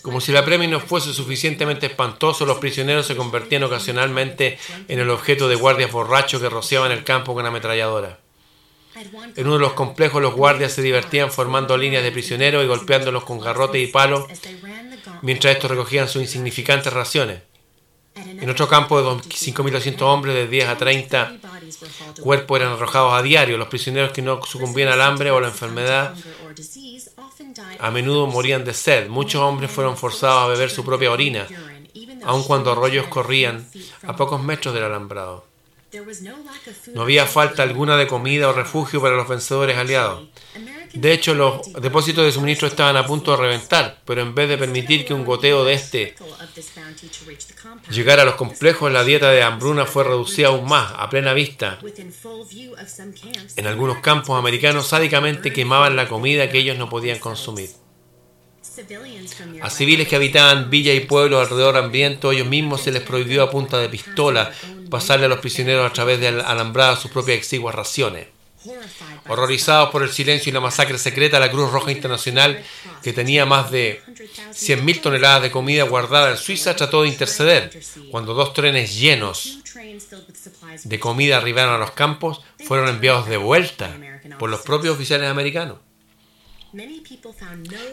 [0.01, 5.09] Como si la premio no fuese suficientemente espantoso, los prisioneros se convertían ocasionalmente en el
[5.09, 8.17] objeto de guardias borrachos que rociaban el campo con ametralladoras.
[9.35, 13.23] En uno de los complejos los guardias se divertían formando líneas de prisioneros y golpeándolos
[13.23, 14.25] con garrotes y palos
[15.21, 17.41] mientras estos recogían sus insignificantes raciones.
[18.13, 21.37] En otro campo de 5.200 hombres de 10 a 30
[22.21, 23.57] cuerpos eran arrojados a diario.
[23.57, 26.13] Los prisioneros que no sucumbían al hambre o la enfermedad
[27.79, 29.07] a menudo morían de sed.
[29.07, 31.47] Muchos hombres fueron forzados a beber su propia orina,
[32.23, 33.65] aun cuando arroyos corrían
[34.03, 35.50] a pocos metros del alambrado.
[36.93, 40.27] No había falta alguna de comida o refugio para los vencedores aliados.
[40.93, 44.57] De hecho, los depósitos de suministro estaban a punto de reventar, pero en vez de
[44.57, 46.15] permitir que un goteo de este
[47.89, 51.79] llegara a los complejos, la dieta de hambruna fue reducida aún más, a plena vista.
[53.55, 57.69] En algunos campos americanos sádicamente quemaban la comida que ellos no podían consumir.
[59.61, 63.51] A civiles que habitaban villas y pueblos alrededor hambrientos, ellos mismos se les prohibió a
[63.51, 64.51] punta de pistola
[64.89, 68.27] pasarle a los prisioneros a través de alambradas sus propias exiguas raciones.
[69.27, 72.63] Horrorizados por el silencio y la masacre secreta, la Cruz Roja Internacional,
[73.01, 77.71] que tenía más de 100.000 toneladas de comida guardada en Suiza, trató de interceder.
[78.11, 79.59] Cuando dos trenes llenos
[80.83, 83.97] de comida arribaron a los campos, fueron enviados de vuelta
[84.37, 85.77] por los propios oficiales americanos.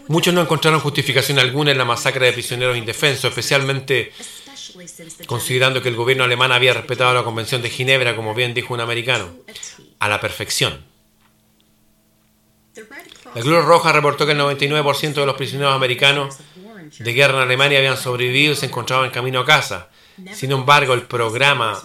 [0.09, 4.12] Muchos no encontraron justificación alguna en la masacre de prisioneros indefensos, especialmente
[5.26, 8.81] considerando que el gobierno alemán había respetado la Convención de Ginebra, como bien dijo un
[8.81, 9.35] americano,
[9.99, 10.85] a la perfección.
[13.35, 16.37] La Cruz Roja reportó que el 99% de los prisioneros americanos
[16.99, 19.89] de guerra en Alemania habían sobrevivido y se encontraban en camino a casa.
[20.35, 21.81] Sin embargo, el programa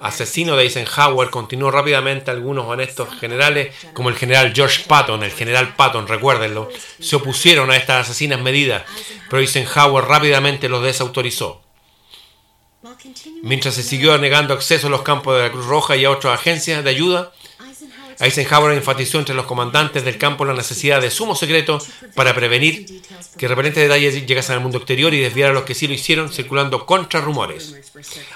[0.00, 2.30] asesino de Eisenhower continuó rápidamente.
[2.30, 6.68] Algunos honestos generales, como el general George Patton, el general Patton, recuérdenlo,
[7.00, 8.84] se opusieron a estas asesinas medidas,
[9.28, 11.62] pero Eisenhower rápidamente los desautorizó.
[13.42, 16.38] Mientras se siguió negando acceso a los campos de la Cruz Roja y a otras
[16.38, 17.32] agencias de ayuda,
[18.22, 21.78] Eisenhower enfatizó entre los comandantes del campo la necesidad de sumo secreto
[22.14, 23.02] para prevenir
[23.36, 26.32] que repelentes detalles llegasen al mundo exterior y desviar a los que sí lo hicieron
[26.32, 27.74] circulando contra rumores,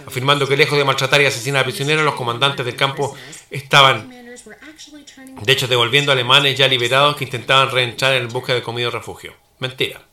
[0.05, 3.14] afirmando que lejos de maltratar y asesinar a prisioneros, los comandantes del campo
[3.49, 4.11] estaban,
[5.43, 8.91] de hecho, devolviendo a alemanes ya liberados que intentaban reentrar en busca de comida o
[8.91, 9.34] refugio.
[9.61, 10.06] Mentira.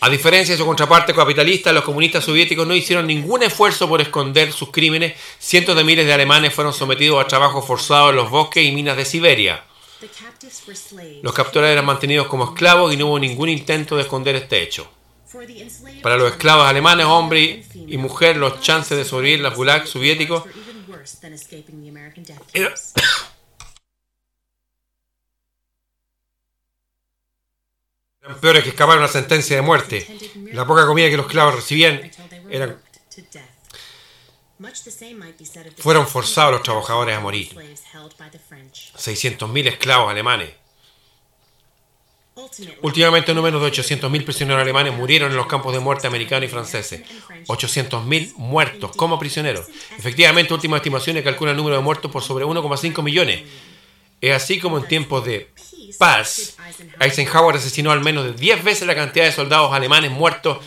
[0.00, 4.52] A diferencia de su contraparte capitalista, los comunistas soviéticos no hicieron ningún esfuerzo por esconder
[4.52, 5.14] sus crímenes.
[5.38, 8.96] Cientos de miles de alemanes fueron sometidos a trabajo forzado en los bosques y minas
[8.96, 9.64] de Siberia.
[11.22, 14.90] Los capturados eran mantenidos como esclavos y no hubo ningún intento de esconder este hecho.
[16.02, 20.44] Para los esclavos alemanes, hombre y mujer, los chances de sobrevivir en la gulag soviético
[22.52, 22.72] eran
[28.22, 30.06] eran peores que escapar una sentencia de muerte.
[30.52, 32.10] La poca comida que los esclavos recibían
[35.78, 37.54] fueron forzados los trabajadores a morir.
[37.54, 40.50] 600.000 esclavos alemanes.
[42.82, 46.48] Últimamente no menos de 800.000 prisioneros alemanes murieron en los campos de muerte americanos y
[46.48, 47.02] franceses.
[47.46, 49.66] 800.000 muertos como prisioneros.
[49.96, 53.42] Efectivamente, últimas estimaciones calculan el número de muertos por sobre 1,5 millones.
[54.20, 55.50] Es así como en tiempos de
[55.98, 56.56] paz,
[56.98, 60.58] Eisenhower asesinó al menos de 10 veces la cantidad de soldados alemanes muertos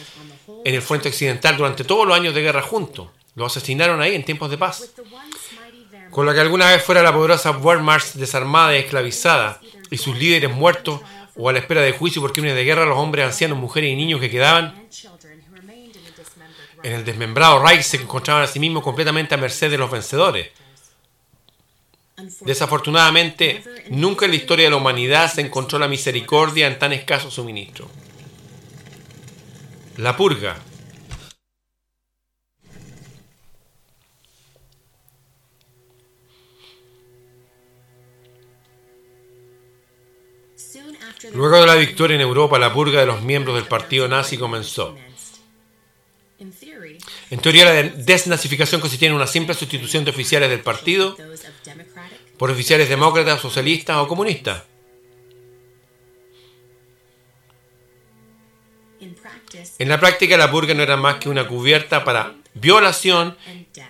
[0.66, 3.10] en el frente occidental durante todos los años de guerra juntos.
[3.36, 4.92] Los asesinaron ahí en tiempos de paz.
[6.12, 9.60] Con la que alguna vez fuera la poderosa Wehrmacht desarmada y esclavizada,
[9.90, 11.02] y sus líderes muertos
[11.36, 13.96] o a la espera de juicio por crímenes de guerra, los hombres, ancianos, mujeres y
[13.96, 14.88] niños que quedaban
[16.84, 20.50] en el desmembrado Reich se encontraban a sí mismos completamente a merced de los vencedores.
[22.42, 27.32] Desafortunadamente, nunca en la historia de la humanidad se encontró la misericordia en tan escaso
[27.32, 27.90] suministro.
[29.98, 30.58] La purga.
[41.34, 44.96] Luego de la victoria en Europa, la purga de los miembros del partido nazi comenzó.
[47.30, 51.16] En teoría, la desnazificación consistía en una simple sustitución de oficiales del partido
[52.38, 54.64] por oficiales demócratas, socialistas o comunistas.
[59.80, 63.38] En la práctica, la purga no era más que una cubierta para violación,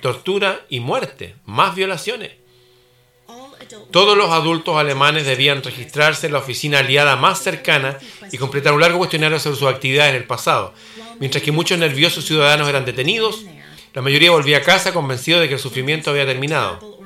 [0.01, 1.35] tortura y muerte.
[1.45, 2.31] Más violaciones.
[3.91, 7.97] Todos los adultos alemanes debían registrarse en la oficina aliada más cercana
[8.31, 10.73] y completar un largo cuestionario sobre su actividad en el pasado.
[11.19, 13.45] Mientras que muchos nerviosos ciudadanos eran detenidos,
[13.93, 17.02] la mayoría volvía a casa convencido de que el sufrimiento había terminado.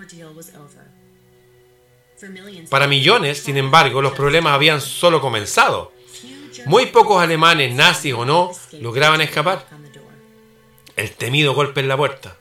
[2.69, 5.91] Para millones, sin embargo, los problemas habían solo comenzado.
[6.65, 9.65] Muy pocos alemanes, nazis o no, lograban escapar.
[10.95, 12.37] El temido golpe en la puerta.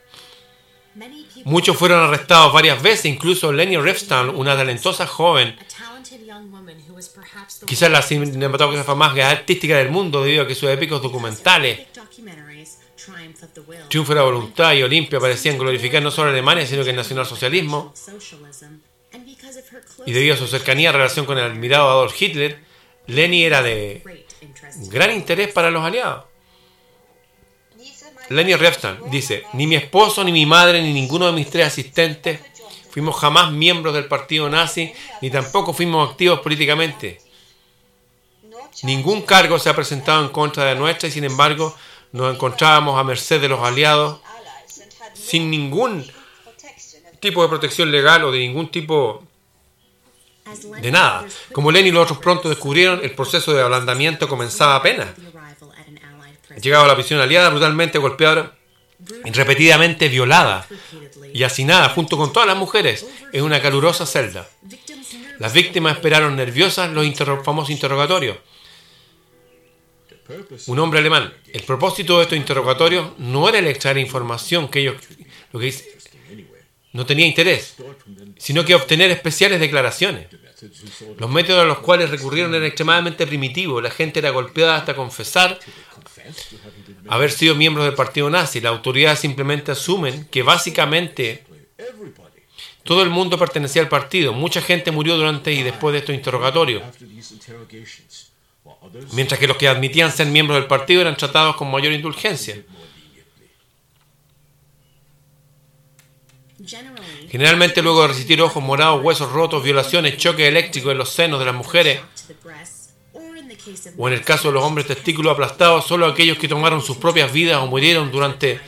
[1.43, 5.55] Muchos fueron arrestados varias veces, incluso Leni Riefenstahl, una talentosa joven,
[7.65, 11.87] quizás la cinematógrafa más artística del mundo debido a que sus épicos documentales,
[13.87, 16.95] Triunfo de la Voluntad y Olimpia, parecían glorificar no solo a Alemania, sino que el
[16.95, 17.93] nacionalsocialismo.
[20.05, 22.59] Y debido a su cercanía en relación con el admirado Adolf Hitler,
[23.07, 24.25] Leni era de
[24.89, 26.25] gran interés para los aliados.
[28.29, 32.41] Leni Riefenstahl dice, ni mi esposo, ni mi madre, ni ninguno de mis tres asistentes
[32.89, 34.91] fuimos jamás miembros del partido nazi,
[35.21, 37.21] ni tampoco fuimos activos políticamente.
[38.83, 41.75] Ningún cargo se ha presentado en contra de nuestra y sin embargo
[42.11, 44.19] nos encontrábamos a merced de los aliados
[45.13, 46.05] sin ningún
[47.19, 49.26] tipo de protección legal o de ningún tipo
[50.81, 51.25] de nada.
[51.51, 55.09] Como Lenny y los otros pronto descubrieron, el proceso de ablandamiento comenzaba apenas.
[56.61, 58.53] Llegaba a la prisión aliada brutalmente golpeada
[59.25, 60.65] repetidamente violada
[61.33, 64.49] y hacinada junto con todas las mujeres en una calurosa celda.
[65.39, 67.05] Las víctimas esperaron nerviosas los
[67.43, 68.37] famosos interrogatorios.
[70.65, 71.33] Un hombre alemán.
[71.53, 74.95] El propósito de estos interrogatorios no era el extraer información que ellos
[75.53, 75.73] lo que
[76.97, 77.75] no tenía interés,
[78.39, 80.25] sino que obtener especiales declaraciones.
[81.19, 83.83] Los métodos a los cuales recurrieron eran extremadamente primitivos.
[83.83, 85.59] La gente era golpeada hasta confesar
[87.07, 88.61] haber sido miembros del partido nazi.
[88.61, 91.43] Las autoridades simplemente asumen que básicamente
[92.81, 94.33] todo el mundo pertenecía al partido.
[94.33, 96.81] Mucha gente murió durante y después de estos interrogatorios.
[99.11, 102.55] Mientras que los que admitían ser miembros del partido eran tratados con mayor indulgencia.
[107.29, 111.45] Generalmente luego de resistir ojos morados, huesos rotos, violaciones, choques eléctricos en los senos de
[111.45, 111.99] las mujeres,
[113.97, 117.31] o en el caso de los hombres testículos aplastados, solo aquellos que tomaron sus propias
[117.33, 118.59] vidas o murieron durante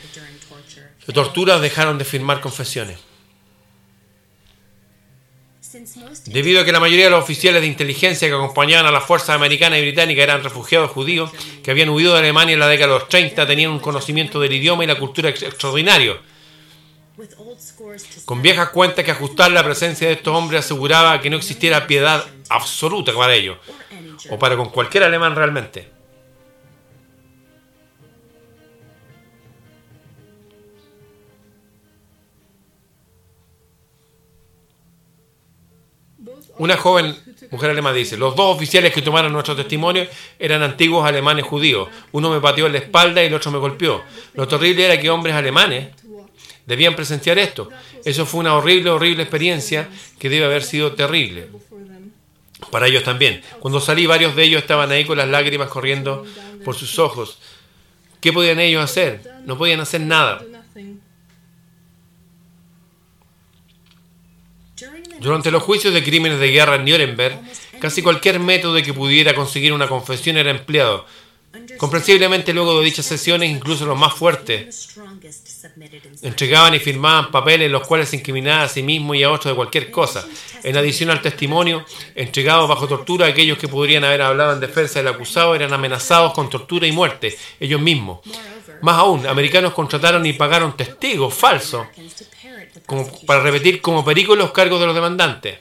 [1.14, 2.98] torturas dejaron de firmar confesiones.
[6.26, 9.30] Debido a que la mayoría de los oficiales de inteligencia que acompañaban a las fuerzas
[9.30, 11.30] americanas y británicas eran refugiados judíos
[11.62, 14.52] que habían huido de Alemania en la década de los 30, tenían un conocimiento del
[14.52, 16.18] idioma y la cultura ex- extraordinario.
[18.24, 22.24] Con viejas cuentas que ajustar la presencia de estos hombres aseguraba que no existiera piedad
[22.48, 23.58] absoluta para ellos,
[24.30, 25.88] o para con cualquier alemán realmente.
[36.58, 37.16] Una joven
[37.50, 40.06] mujer alemana dice, los dos oficiales que tomaron nuestro testimonio
[40.38, 41.88] eran antiguos alemanes judíos.
[42.12, 44.02] Uno me pateó en la espalda y el otro me golpeó.
[44.34, 45.88] Lo terrible era que hombres alemanes
[46.66, 47.68] debían presenciar esto.
[48.04, 49.88] Eso fue una horrible, horrible experiencia
[50.18, 51.48] que debe haber sido terrible.
[52.70, 53.42] Para ellos también.
[53.58, 56.24] Cuando salí, varios de ellos estaban ahí con las lágrimas corriendo
[56.64, 57.38] por sus ojos.
[58.20, 59.22] ¿Qué podían ellos hacer?
[59.44, 60.42] No podían hacer nada.
[65.20, 67.38] Durante los juicios de crímenes de guerra en Nuremberg,
[67.78, 71.06] casi cualquier método que pudiera conseguir una confesión era empleado.
[71.78, 74.88] Comprensiblemente luego de dichas sesiones, incluso los más fuertes
[76.22, 79.52] entregaban y firmaban papeles en los cuales se incriminaban a sí mismos y a otros
[79.52, 80.24] de cualquier cosa.
[80.62, 85.08] En adición al testimonio, entregados bajo tortura, aquellos que podrían haber hablado en defensa del
[85.08, 88.20] acusado eran amenazados con tortura y muerte, ellos mismos.
[88.82, 91.86] Más aún, americanos contrataron y pagaron testigos falsos
[92.86, 95.58] como para repetir como perico los cargos de los demandantes.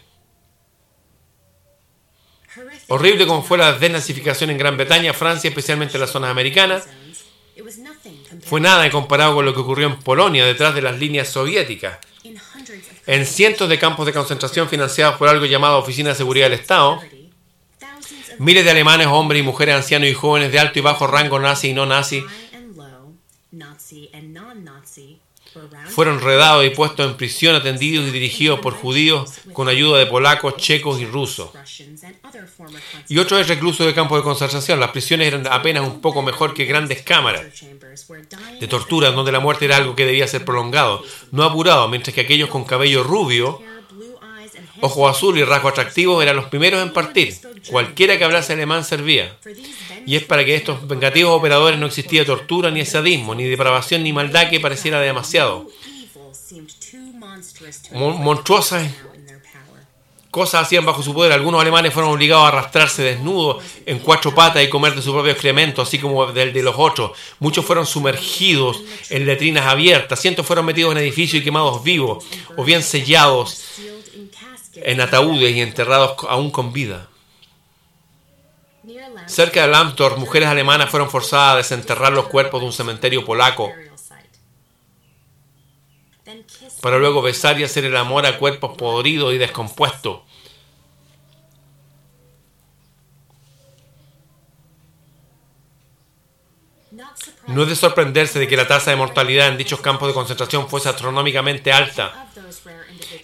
[2.90, 6.88] Horrible como fue la desnazificación en Gran Bretaña, Francia, especialmente en las zonas americanas,
[8.44, 11.99] fue nada comparado con lo que ocurrió en Polonia, detrás de las líneas soviéticas.
[13.06, 16.99] En cientos de campos de concentración financiados por algo llamado Oficina de Seguridad del Estado,
[18.40, 21.70] miles de alemanes, hombres y mujeres, ancianos y jóvenes de alto y bajo rango nazi
[21.70, 22.26] y no nazi,
[25.88, 30.57] fueron redados y puestos en prisión, atendidos y dirigidos por judíos con ayuda de polacos,
[30.57, 31.49] checos y rusos.
[33.07, 34.80] Y otros reclusos de campos de concentración.
[34.80, 37.45] Las prisiones eran apenas un poco mejor que grandes cámaras
[38.59, 42.21] de tortura, donde la muerte era algo que debía ser prolongado, no apurado, mientras que
[42.21, 43.61] aquellos con cabello rubio,
[44.81, 47.35] ojos azul y rasgos atractivos eran los primeros en partir.
[47.69, 49.35] Cualquiera que hablase alemán servía.
[50.06, 54.14] Y es para que estos vengativos operadores no existía tortura, ni sadismo, ni depravación, ni
[54.14, 55.68] maldad que pareciera demasiado.
[57.91, 58.89] monstruosas
[60.31, 61.31] cosas hacían bajo su poder.
[61.31, 65.31] Algunos alemanes fueron obligados a arrastrarse desnudos en cuatro patas y comer de su propio
[65.31, 67.11] excremento, así como del de los otros.
[67.39, 70.22] Muchos fueron sumergidos en letrinas abiertas.
[70.22, 72.23] Cientos fueron metidos en edificios y quemados vivos,
[72.56, 73.64] o bien sellados
[74.84, 77.07] en ataúdes y enterrados aún con vida.
[79.27, 83.72] Cerca de Lambdorff, mujeres alemanas fueron forzadas a desenterrar los cuerpos de un cementerio polaco
[86.81, 90.22] para luego besar y hacer el amor a cuerpos podridos y descompuestos.
[97.49, 100.69] No es de sorprenderse de que la tasa de mortalidad en dichos campos de concentración
[100.69, 102.27] fuese astronómicamente alta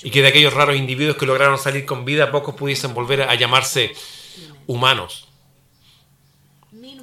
[0.02, 3.36] y que de aquellos raros individuos que lograron salir con vida pocos pudiesen volver a
[3.36, 3.94] llamarse
[4.66, 5.28] humanos.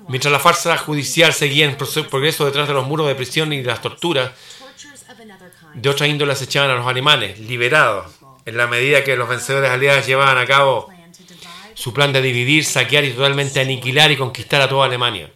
[0.09, 3.81] Mientras la farsa judicial seguía en progreso detrás de los muros de prisión y las
[3.81, 4.33] torturas,
[5.75, 8.13] de otra índole acechaban a los alemanes, liberados,
[8.45, 10.91] en la medida que los vencedores aliados llevaban a cabo
[11.75, 15.31] su plan de dividir, saquear y totalmente aniquilar y conquistar a toda Alemania.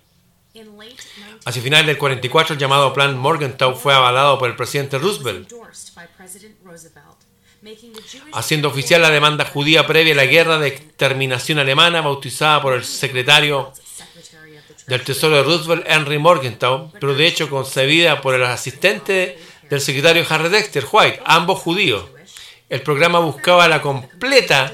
[1.47, 4.57] In late 19 Hacia finales del 44, el llamado Plan Morgenthau fue avalado por el
[4.57, 5.53] presidente Roosevelt,
[8.33, 12.85] haciendo oficial la demanda judía previa a la guerra de exterminación alemana, bautizada por el
[12.85, 13.73] secretario
[14.89, 19.39] del Tesoro de Roosevelt, Henry Morgenthau, pero de hecho concebida por el asistente
[19.71, 22.05] del secretario Harry Dexter White, ambos judíos.
[22.69, 24.73] El programa buscaba la completa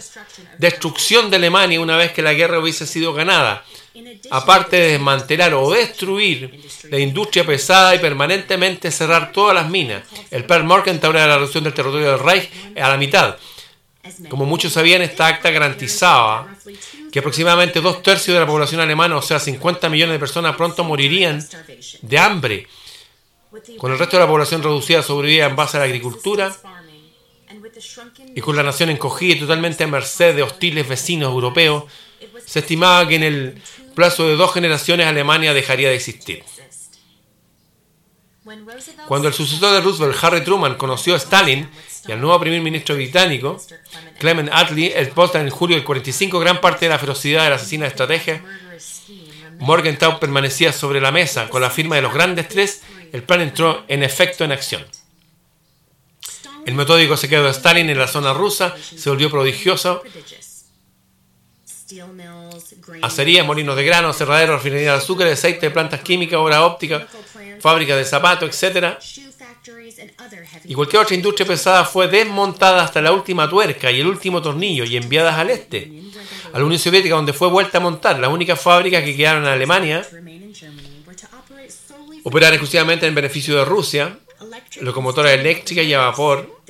[0.59, 3.65] destrucción de Alemania una vez que la guerra hubiese sido ganada,
[4.31, 6.61] aparte de desmantelar o destruir
[6.91, 10.05] la industria pesada y permanentemente cerrar todas las minas.
[10.31, 13.37] El plan Morgenthau era la reducción del territorio del Reich a la mitad,
[14.29, 16.49] Como muchos sabían, esta acta garantizaba
[17.13, 20.83] que aproximadamente dos tercios de la población alemana, o sea, 50 millones de personas, pronto
[20.83, 21.47] morirían
[22.01, 22.67] de hambre.
[23.79, 26.53] Con el resto de la población reducida sobrevivía en base a la agricultura
[28.35, 31.85] y con la nación encogida y totalmente a merced de hostiles vecinos europeos,
[32.45, 33.63] se estimaba que en el
[33.95, 36.45] plazo de dos generaciones Alemania dejaría de existir.
[39.07, 41.69] Cuando el sucesor de Roosevelt, Harry Truman, conoció a Stalin
[42.07, 43.61] y al nuevo primer ministro británico,
[44.19, 47.87] Clement Attlee, expuesta en julio del 45 gran parte de la ferocidad de la asesina
[47.87, 48.43] estrategia,
[49.59, 51.49] Morgenthau permanecía sobre la mesa.
[51.49, 52.83] Con la firma de los grandes tres,
[53.13, 54.85] el plan entró en efecto en acción.
[56.67, 60.03] El metódico sequeo de Stalin en la zona rusa se volvió prodigioso.
[63.03, 67.07] Acerías, molinos de grano, cerraderos, refinerías de azúcar, de aceite, plantas químicas, obra óptica,
[67.61, 68.97] fábricas de zapatos, etc.
[70.65, 74.85] Y cualquier otra industria pesada fue desmontada hasta la última tuerca y el último tornillo
[74.85, 75.93] y enviadas al este,
[76.53, 78.19] a la Unión Soviética, donde fue vuelta a montar.
[78.19, 80.07] Las únicas fábricas que quedaron en Alemania
[82.25, 84.19] operaron exclusivamente en beneficio de Rusia,
[84.81, 86.61] locomotoras eléctricas y a vapor,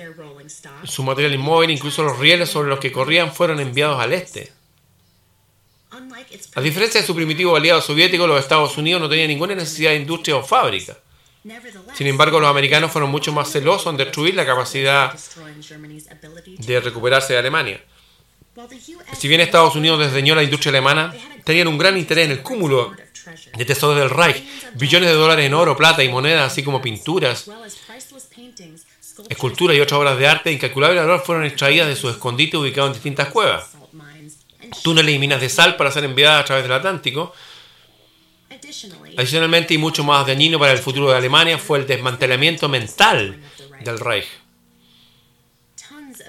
[0.84, 4.52] su material inmóvil, incluso los rieles sobre los que corrían, fueron enviados al este.
[6.54, 9.96] A diferencia de su primitivo aliado soviético, los Estados Unidos no tenían ninguna necesidad de
[9.96, 10.96] industria o fábrica.
[11.94, 15.12] Sin embargo, los americanos fueron mucho más celosos en destruir la capacidad
[16.58, 17.80] de recuperarse de Alemania.
[19.18, 21.14] Si bien Estados Unidos desdeñó la industria alemana,
[21.44, 22.92] tenían un gran interés en el cúmulo
[23.56, 24.44] de tesoros del Reich,
[24.74, 27.50] billones de dólares en oro, plata y monedas, así como pinturas,
[29.28, 32.88] esculturas y otras obras de arte de incalculable valor fueron extraídas de sus escondites ubicados
[32.90, 33.70] en distintas cuevas.
[34.82, 37.34] Túneles y minas de sal para ser enviadas a través del Atlántico.
[39.16, 43.40] Adicionalmente, y mucho más dañino para el futuro de Alemania, fue el desmantelamiento mental
[43.80, 44.26] del Reich.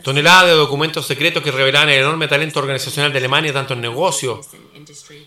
[0.03, 4.47] Toneladas de documentos secretos que revelaban el enorme talento organizacional de Alemania, tanto en negocios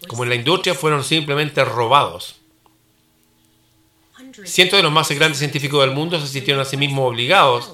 [0.07, 2.37] como en la industria, fueron simplemente robados.
[4.45, 7.73] Cientos de los más grandes científicos del mundo se sintieron a sí mismos obligados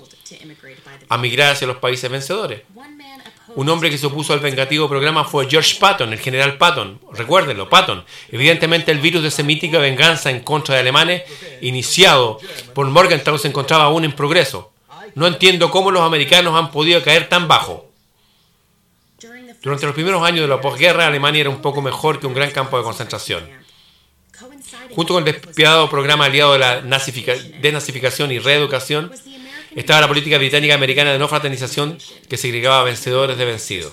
[1.08, 2.62] a migrar hacia los países vencedores.
[3.54, 7.00] Un hombre que se opuso al vengativo programa fue George Patton, el general Patton.
[7.12, 8.04] Recuérdenlo, Patton.
[8.30, 11.22] Evidentemente el virus de semítica venganza en contra de alemanes,
[11.60, 12.38] iniciado
[12.74, 14.72] por Morgenthau, se encontraba aún en progreso.
[15.14, 17.90] No entiendo cómo los americanos han podido caer tan bajo.
[19.62, 22.50] Durante los primeros años de la posguerra, Alemania era un poco mejor que un gran
[22.50, 23.48] campo de concentración.
[24.94, 29.12] Junto con el despiadado programa aliado de la denazificación y reeducación,
[29.74, 33.92] estaba la política británica americana de no fraternización que segregaba a vencedores de vencidos.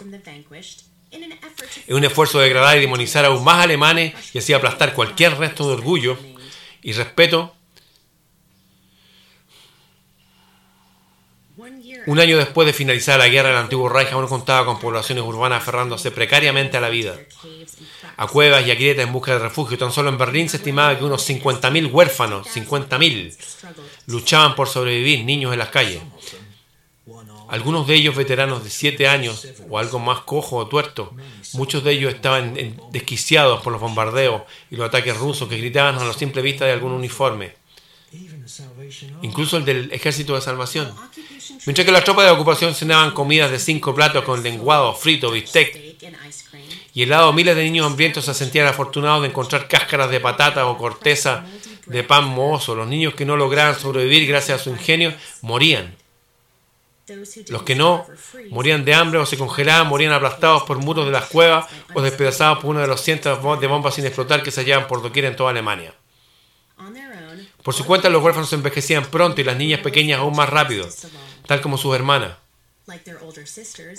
[1.88, 5.68] En un esfuerzo de degradar y demonizar aún más alemanes y así aplastar cualquier resto
[5.68, 6.18] de orgullo
[6.82, 7.56] y respeto,
[12.08, 15.62] un año después de finalizar la guerra, el antiguo Reich aún contaba con poblaciones urbanas
[15.62, 17.18] aferrándose precariamente a la vida,
[18.18, 19.78] a cuevas y a grietas en busca de refugio.
[19.78, 23.38] Tan solo en Berlín se estimaba que unos 50.000 huérfanos, 50.000,
[24.08, 26.02] luchaban por sobrevivir, niños en las calles.
[27.50, 31.16] Algunos de ellos veteranos de 7 años o algo más cojo o tuerto.
[31.54, 32.56] Muchos de ellos estaban
[32.92, 36.74] desquiciados por los bombardeos y los ataques rusos que gritaban a la simple vista de
[36.74, 37.54] algún uniforme.
[39.22, 40.94] Incluso el del Ejército de Salvación.
[41.66, 45.76] Mientras que las tropas de ocupación cenaban comidas de cinco platos con lenguado, frito, bistec
[46.94, 50.78] y helado, miles de niños hambrientos se sentían afortunados de encontrar cáscaras de patata o
[50.78, 51.46] corteza
[51.86, 52.76] de pan mohoso.
[52.76, 55.96] Los niños que no lograban sobrevivir gracias a su ingenio morían.
[57.50, 58.06] Los que no
[58.52, 62.60] morían de hambre o se congelaban, morían aplastados por muros de las cuevas o despedazados
[62.60, 65.36] por uno de los cientos de bombas sin explotar que se hallaban por doquier en
[65.36, 65.94] toda Alemania.
[67.64, 70.88] Por su cuenta, los huérfanos envejecían pronto y las niñas pequeñas aún más rápido,
[71.46, 72.38] tal como sus hermanas.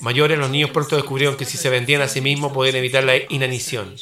[0.01, 3.17] Mayores, los niños pronto descubrieron que si se vendían a sí mismos podían evitar la
[3.29, 3.95] inanición.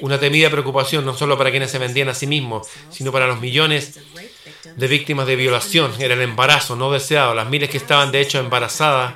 [0.00, 3.40] Una temida preocupación no solo para quienes se vendían a sí mismos, sino para los
[3.40, 3.98] millones
[4.76, 5.92] de víctimas de violación.
[5.98, 7.34] Era el embarazo no deseado.
[7.34, 9.14] Las miles que estaban de hecho embarazadas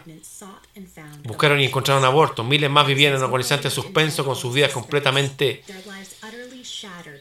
[1.24, 2.42] buscaron y encontraron aborto.
[2.42, 5.62] Miles más vivían en agonizante suspenso con sus vidas completamente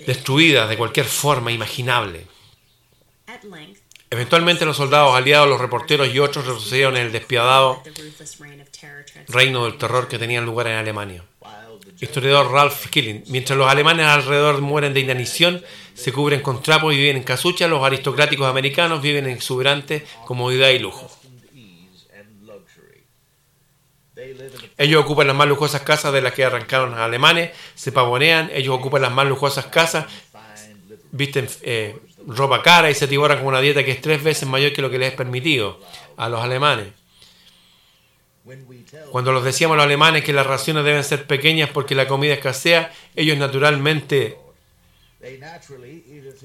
[0.06, 2.26] destruidas de cualquier forma imaginable.
[4.10, 7.82] Eventualmente los soldados aliados, los reporteros y otros retrocedieron en el despiadado
[9.30, 11.24] reino del terror que tenía lugar en Alemania.
[12.00, 13.24] Historiador Ralph Killing.
[13.28, 15.64] Mientras los alemanes alrededor mueren de inanición,
[15.94, 20.70] se cubren con trapos y viven en casucha, los aristocráticos americanos viven en exuberante comodidad
[20.70, 21.10] y lujo.
[24.78, 28.76] Ellos ocupan las más lujosas casas de las que arrancaron los alemanes, se pavonean, ellos
[28.76, 30.06] ocupan las más lujosas casas,
[31.12, 34.74] visten eh, ropa cara y se atiborran con una dieta que es tres veces mayor
[34.74, 35.80] que lo que les es permitido
[36.18, 36.88] a los alemanes.
[39.12, 42.34] Cuando los decíamos a los alemanes que las raciones deben ser pequeñas porque la comida
[42.34, 44.38] escasea, ellos naturalmente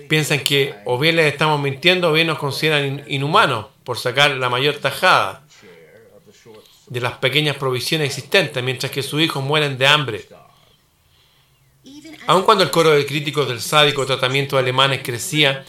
[0.09, 4.33] piensan que o bien les estamos mintiendo o bien nos consideran in- inhumanos por sacar
[4.33, 5.46] la mayor tajada
[6.89, 10.27] de las pequeñas provisiones existentes, mientras que sus hijos mueren de hambre.
[12.27, 15.65] Aun cuando el coro de críticos del sádico tratamiento de alemanes crecía,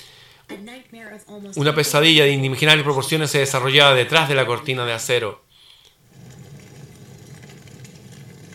[1.56, 5.44] una pesadilla de inimaginables proporciones se desarrollaba detrás de la cortina de acero.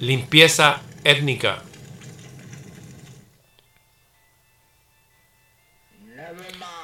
[0.01, 1.62] Limpieza étnica.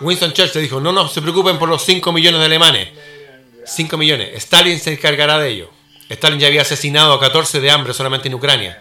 [0.00, 2.88] Winston Churchill dijo, no, no se preocupen por los 5 millones de alemanes.
[3.68, 4.30] 5 millones.
[4.34, 5.70] Stalin se encargará de ello.
[6.08, 8.80] Stalin ya había asesinado a 14 de hambre solamente en Ucrania.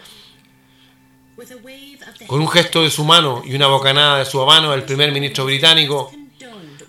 [2.26, 5.44] Con un gesto de su mano y una bocanada de su mano, el primer ministro
[5.44, 6.10] británico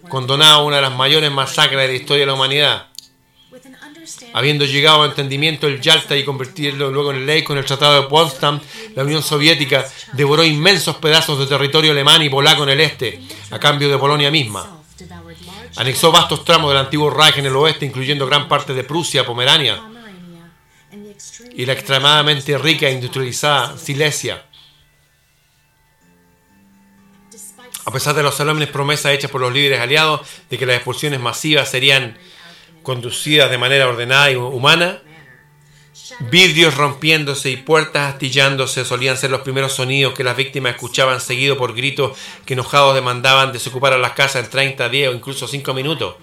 [0.09, 2.87] condenaba una de las mayores masacres de la historia de la humanidad,
[4.33, 8.07] habiendo llegado a entendimiento el Yalta y convertirlo luego en ley con el Tratado de
[8.07, 8.59] Potsdam,
[8.95, 13.21] la Unión Soviética devoró inmensos pedazos de territorio alemán y polaco en el este,
[13.51, 14.78] a cambio de Polonia misma.
[15.79, 19.81] Anexó vastos tramos del antiguo Reich en el oeste, incluyendo gran parte de Prusia, Pomerania
[21.55, 24.43] y la extremadamente rica e industrializada Silesia.
[27.85, 31.21] A pesar de las solemnes promesas hechas por los líderes aliados de que las expulsiones
[31.21, 32.17] masivas serían
[32.83, 35.01] conducidas de manera ordenada y humana,
[36.19, 41.57] vidrios rompiéndose y puertas astillándose solían ser los primeros sonidos que las víctimas escuchaban seguido
[41.57, 45.73] por gritos que enojados demandaban desocupar a las casas en 30, 10 o incluso 5
[45.73, 46.15] minutos.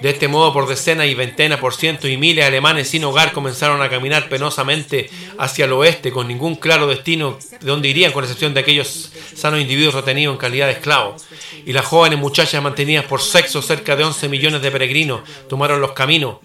[0.00, 3.32] De este modo, por decenas y ventenas por ciento y miles de alemanes sin hogar
[3.32, 8.24] comenzaron a caminar penosamente hacia el oeste con ningún claro destino de dónde irían, con
[8.24, 11.24] excepción de aquellos sanos individuos retenidos en calidad de esclavos.
[11.64, 15.92] Y las jóvenes muchachas mantenidas por sexo, cerca de 11 millones de peregrinos, tomaron los
[15.92, 16.36] caminos.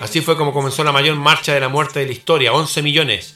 [0.00, 3.34] Así fue como comenzó la mayor marcha de la muerte de la historia, 11 millones.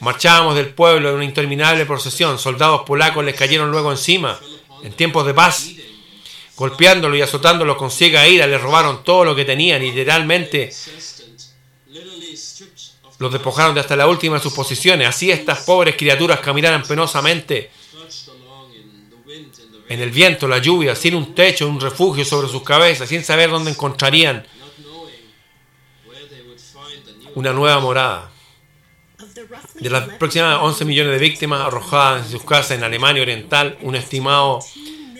[0.00, 4.38] Marchábamos del pueblo en una interminable procesión, soldados polacos les cayeron luego encima,
[4.82, 5.68] en tiempos de paz,
[6.62, 10.70] golpeándolos y azotándolos con ciega ira, les robaron todo lo que tenían literalmente
[13.18, 15.08] los despojaron de hasta la última de sus posiciones.
[15.08, 17.68] Así estas pobres criaturas caminaran penosamente
[19.88, 23.50] en el viento, la lluvia, sin un techo, un refugio sobre sus cabezas, sin saber
[23.50, 24.46] dónde encontrarían
[27.34, 28.30] una nueva morada.
[29.80, 33.78] De las 11 aproximadamente 11 millones de víctimas arrojadas en sus casas en Alemania Oriental,
[33.82, 34.60] un estimado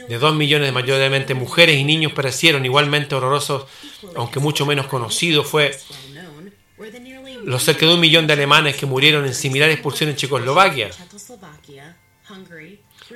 [0.08, 3.66] de 2 millones de mayoritariamente mujeres y niños perecieron igualmente horrorosos,
[4.16, 5.76] aunque mucho menos conocido fue
[7.44, 10.90] los cerca de un millón de alemanes que murieron en similar expulsión en Checoslovaquia,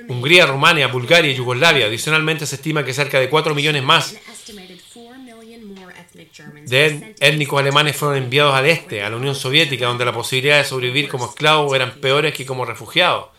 [0.07, 1.87] Hungría, Rumania, Bulgaria y Yugoslavia.
[1.87, 6.29] Adicionalmente se estima que cerca de 4 millones más an estimated 4 million more ethnic
[6.33, 10.57] Germans de étnicos alemanes fueron enviados al este, a la Unión Soviética, donde la posibilidad
[10.57, 13.36] de sobrevivir como esclavos eran peores que como refugiados.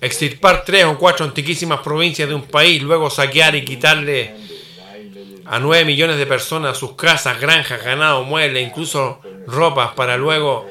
[0.00, 4.34] Extirpar tres o cuatro antiquísimas provincias de un país, luego saquear y quitarle
[5.44, 10.66] a 9 millones de personas sus casas, granjas, ganado, muebles, incluso ropas, para luego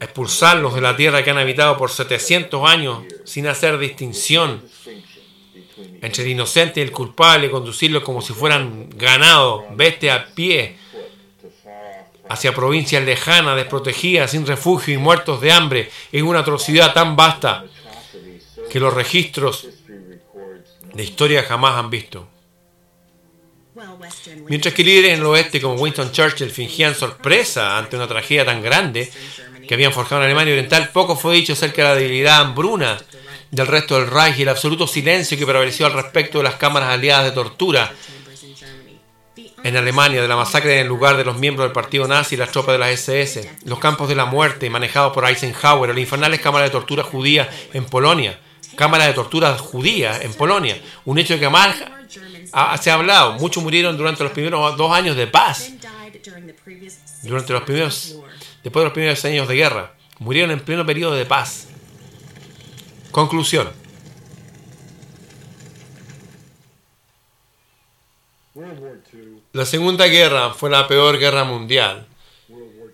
[0.00, 4.62] expulsarlos de la tierra que han habitado por 700 años sin hacer distinción
[6.00, 10.78] entre el inocente y el culpable, conducirlos como si fueran ganado, vete a pie
[12.28, 17.64] hacia provincias lejanas, desprotegidas, sin refugio y muertos de hambre, es una atrocidad tan vasta
[18.70, 19.68] que los registros
[20.94, 22.28] de historia jamás han visto.
[24.48, 28.62] Mientras que líderes en el oeste como Winston Churchill fingían sorpresa ante una tragedia tan
[28.62, 29.10] grande
[29.66, 32.98] que habían forjado en Alemania Oriental, poco fue dicho acerca de la debilidad hambruna
[33.50, 36.90] del resto del Reich y el absoluto silencio que prevaleció al respecto de las cámaras
[36.90, 37.92] aliadas de tortura
[39.66, 42.38] en Alemania, de la masacre en el lugar de los miembros del partido nazi y
[42.38, 46.40] las tropas de las SS, los campos de la muerte manejados por Eisenhower, las infernales
[46.40, 48.38] cámaras de tortura judía en Polonia,
[48.76, 51.76] cámaras de tortura judía en Polonia, un hecho que Germans
[52.52, 53.32] ha- se ha hablado.
[53.34, 55.68] Muchos murieron durante los primeros dos años de paz,
[57.22, 58.16] durante los primeros,
[58.62, 59.94] después de los primeros años de guerra.
[60.20, 61.66] Murieron en pleno periodo de paz.
[63.10, 63.68] Conclusión.
[69.56, 72.04] La Segunda Guerra fue la peor guerra mundial.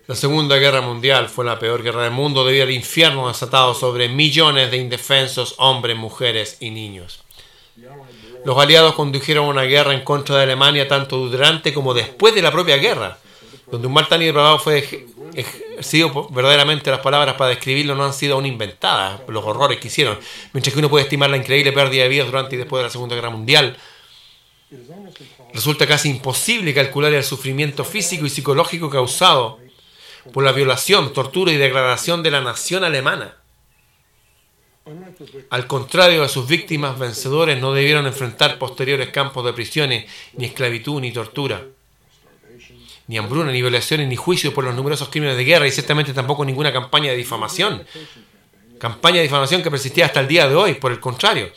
[0.07, 4.07] La Segunda Guerra Mundial fue la peor guerra del mundo debido al infierno desatado sobre
[4.07, 7.21] millones de indefensos hombres, mujeres y niños.
[8.45, 12.51] Los aliados condujeron una guerra en contra de Alemania tanto durante como después de la
[12.53, 13.17] propia guerra,
[13.69, 18.35] donde un mal tan depravado fue ejercido verdaderamente las palabras para describirlo no han sido
[18.35, 20.17] aún inventadas, los horrores que hicieron.
[20.53, 22.89] Mientras que uno puede estimar la increíble pérdida de vidas durante y después de la
[22.89, 23.75] Segunda Guerra Mundial,
[25.53, 29.59] resulta casi imposible calcular el sufrimiento físico y psicológico causado
[30.31, 33.37] por la violación, tortura y degradación de la nación alemana.
[35.49, 40.99] Al contrario de sus víctimas, vencedores no debieron enfrentar posteriores campos de prisiones, ni esclavitud,
[40.99, 41.63] ni tortura,
[43.07, 46.43] ni hambruna, ni violaciones, ni juicios por los numerosos crímenes de guerra, y ciertamente tampoco
[46.43, 47.85] ninguna campaña de difamación.
[48.77, 51.49] Campaña de difamación que persistía hasta el día de hoy, por el contrario.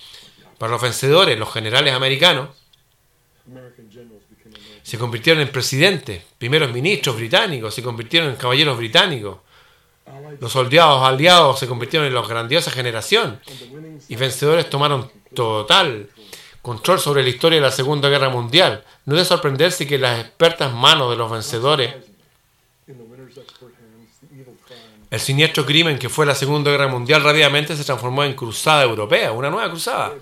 [0.58, 2.50] Para los vencedores, los generales americanos,
[4.86, 9.38] se convirtieron en presidentes, primeros ministros británicos, se convirtieron en caballeros británicos.
[10.40, 13.40] Los soldados aliados se convirtieron en la grandiosa generación
[14.08, 16.08] y vencedores tomaron total
[16.62, 18.84] control sobre la historia de la Segunda Guerra Mundial.
[19.06, 21.92] No es de sorprenderse que las expertas manos de los vencedores,
[25.10, 29.32] el siniestro crimen que fue la Segunda Guerra Mundial rápidamente se transformó en cruzada europea,
[29.32, 30.12] una nueva cruzada.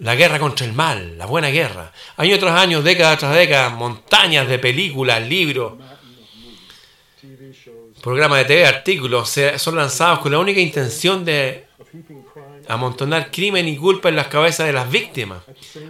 [0.00, 1.92] La guerra contra el mal, la buena guerra.
[2.16, 5.74] Año tras año, década tras década, montañas de películas, libros,
[8.02, 11.66] programas de TV, artículos, son lanzados con la única intención de
[12.66, 15.42] amontonar crimen y culpa en las cabezas de las víctimas.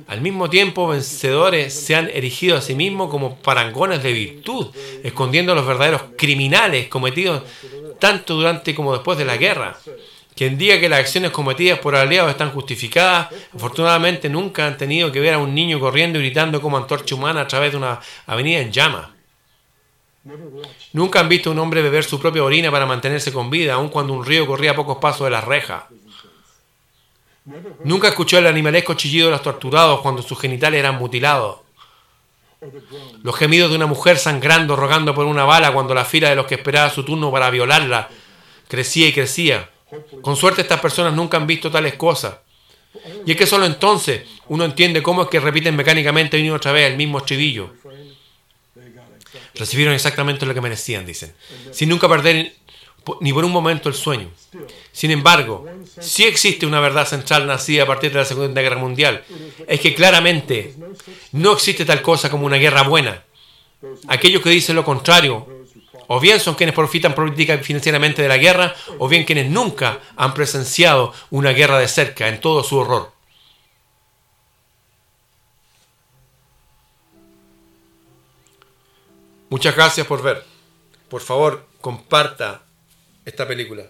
[0.09, 4.69] Al mismo tiempo, vencedores se han erigido a sí mismos como parangones de virtud,
[5.05, 7.43] escondiendo a los verdaderos criminales cometidos
[8.01, 9.79] tanto durante como después de la guerra.
[10.41, 15.21] Quien diga que las acciones cometidas por aliados están justificadas, afortunadamente nunca han tenido que
[15.21, 18.61] ver a un niño corriendo y gritando como antorcha humana a través de una avenida
[18.61, 19.09] en llamas.
[20.95, 23.91] Nunca han visto a un hombre beber su propia orina para mantenerse con vida, aun
[23.91, 25.89] cuando un río corría a pocos pasos de la reja.
[27.85, 31.59] Nunca escuchó el animalesco chillido de los torturados cuando sus genitales eran mutilados.
[33.23, 36.47] Los gemidos de una mujer sangrando, rogando por una bala cuando la fila de los
[36.47, 38.09] que esperaba su turno para violarla
[38.69, 39.69] crecía y crecía.
[40.23, 42.37] Con suerte estas personas nunca han visto tales cosas.
[43.25, 46.73] Y es que solo entonces uno entiende cómo es que repiten mecánicamente una y otra
[46.73, 47.73] vez el mismo estribillo.
[49.55, 51.35] Recibieron exactamente lo que merecían, dicen,
[51.71, 52.53] sin nunca perder
[53.21, 54.29] ni por un momento el sueño.
[54.93, 55.67] Sin embargo,
[56.01, 59.25] sí existe una verdad central nacida a partir de la Segunda Guerra Mundial.
[59.67, 60.75] Es que claramente
[61.33, 63.25] no existe tal cosa como una guerra buena.
[64.09, 65.60] Aquellos que dicen lo contrario
[66.13, 70.35] o bien son quienes profitan política financieramente de la guerra, o bien quienes nunca han
[70.35, 73.13] presenciado una guerra de cerca en todo su horror.
[79.51, 80.45] Muchas gracias por ver.
[81.09, 82.63] Por favor, comparta
[83.25, 83.85] esta película.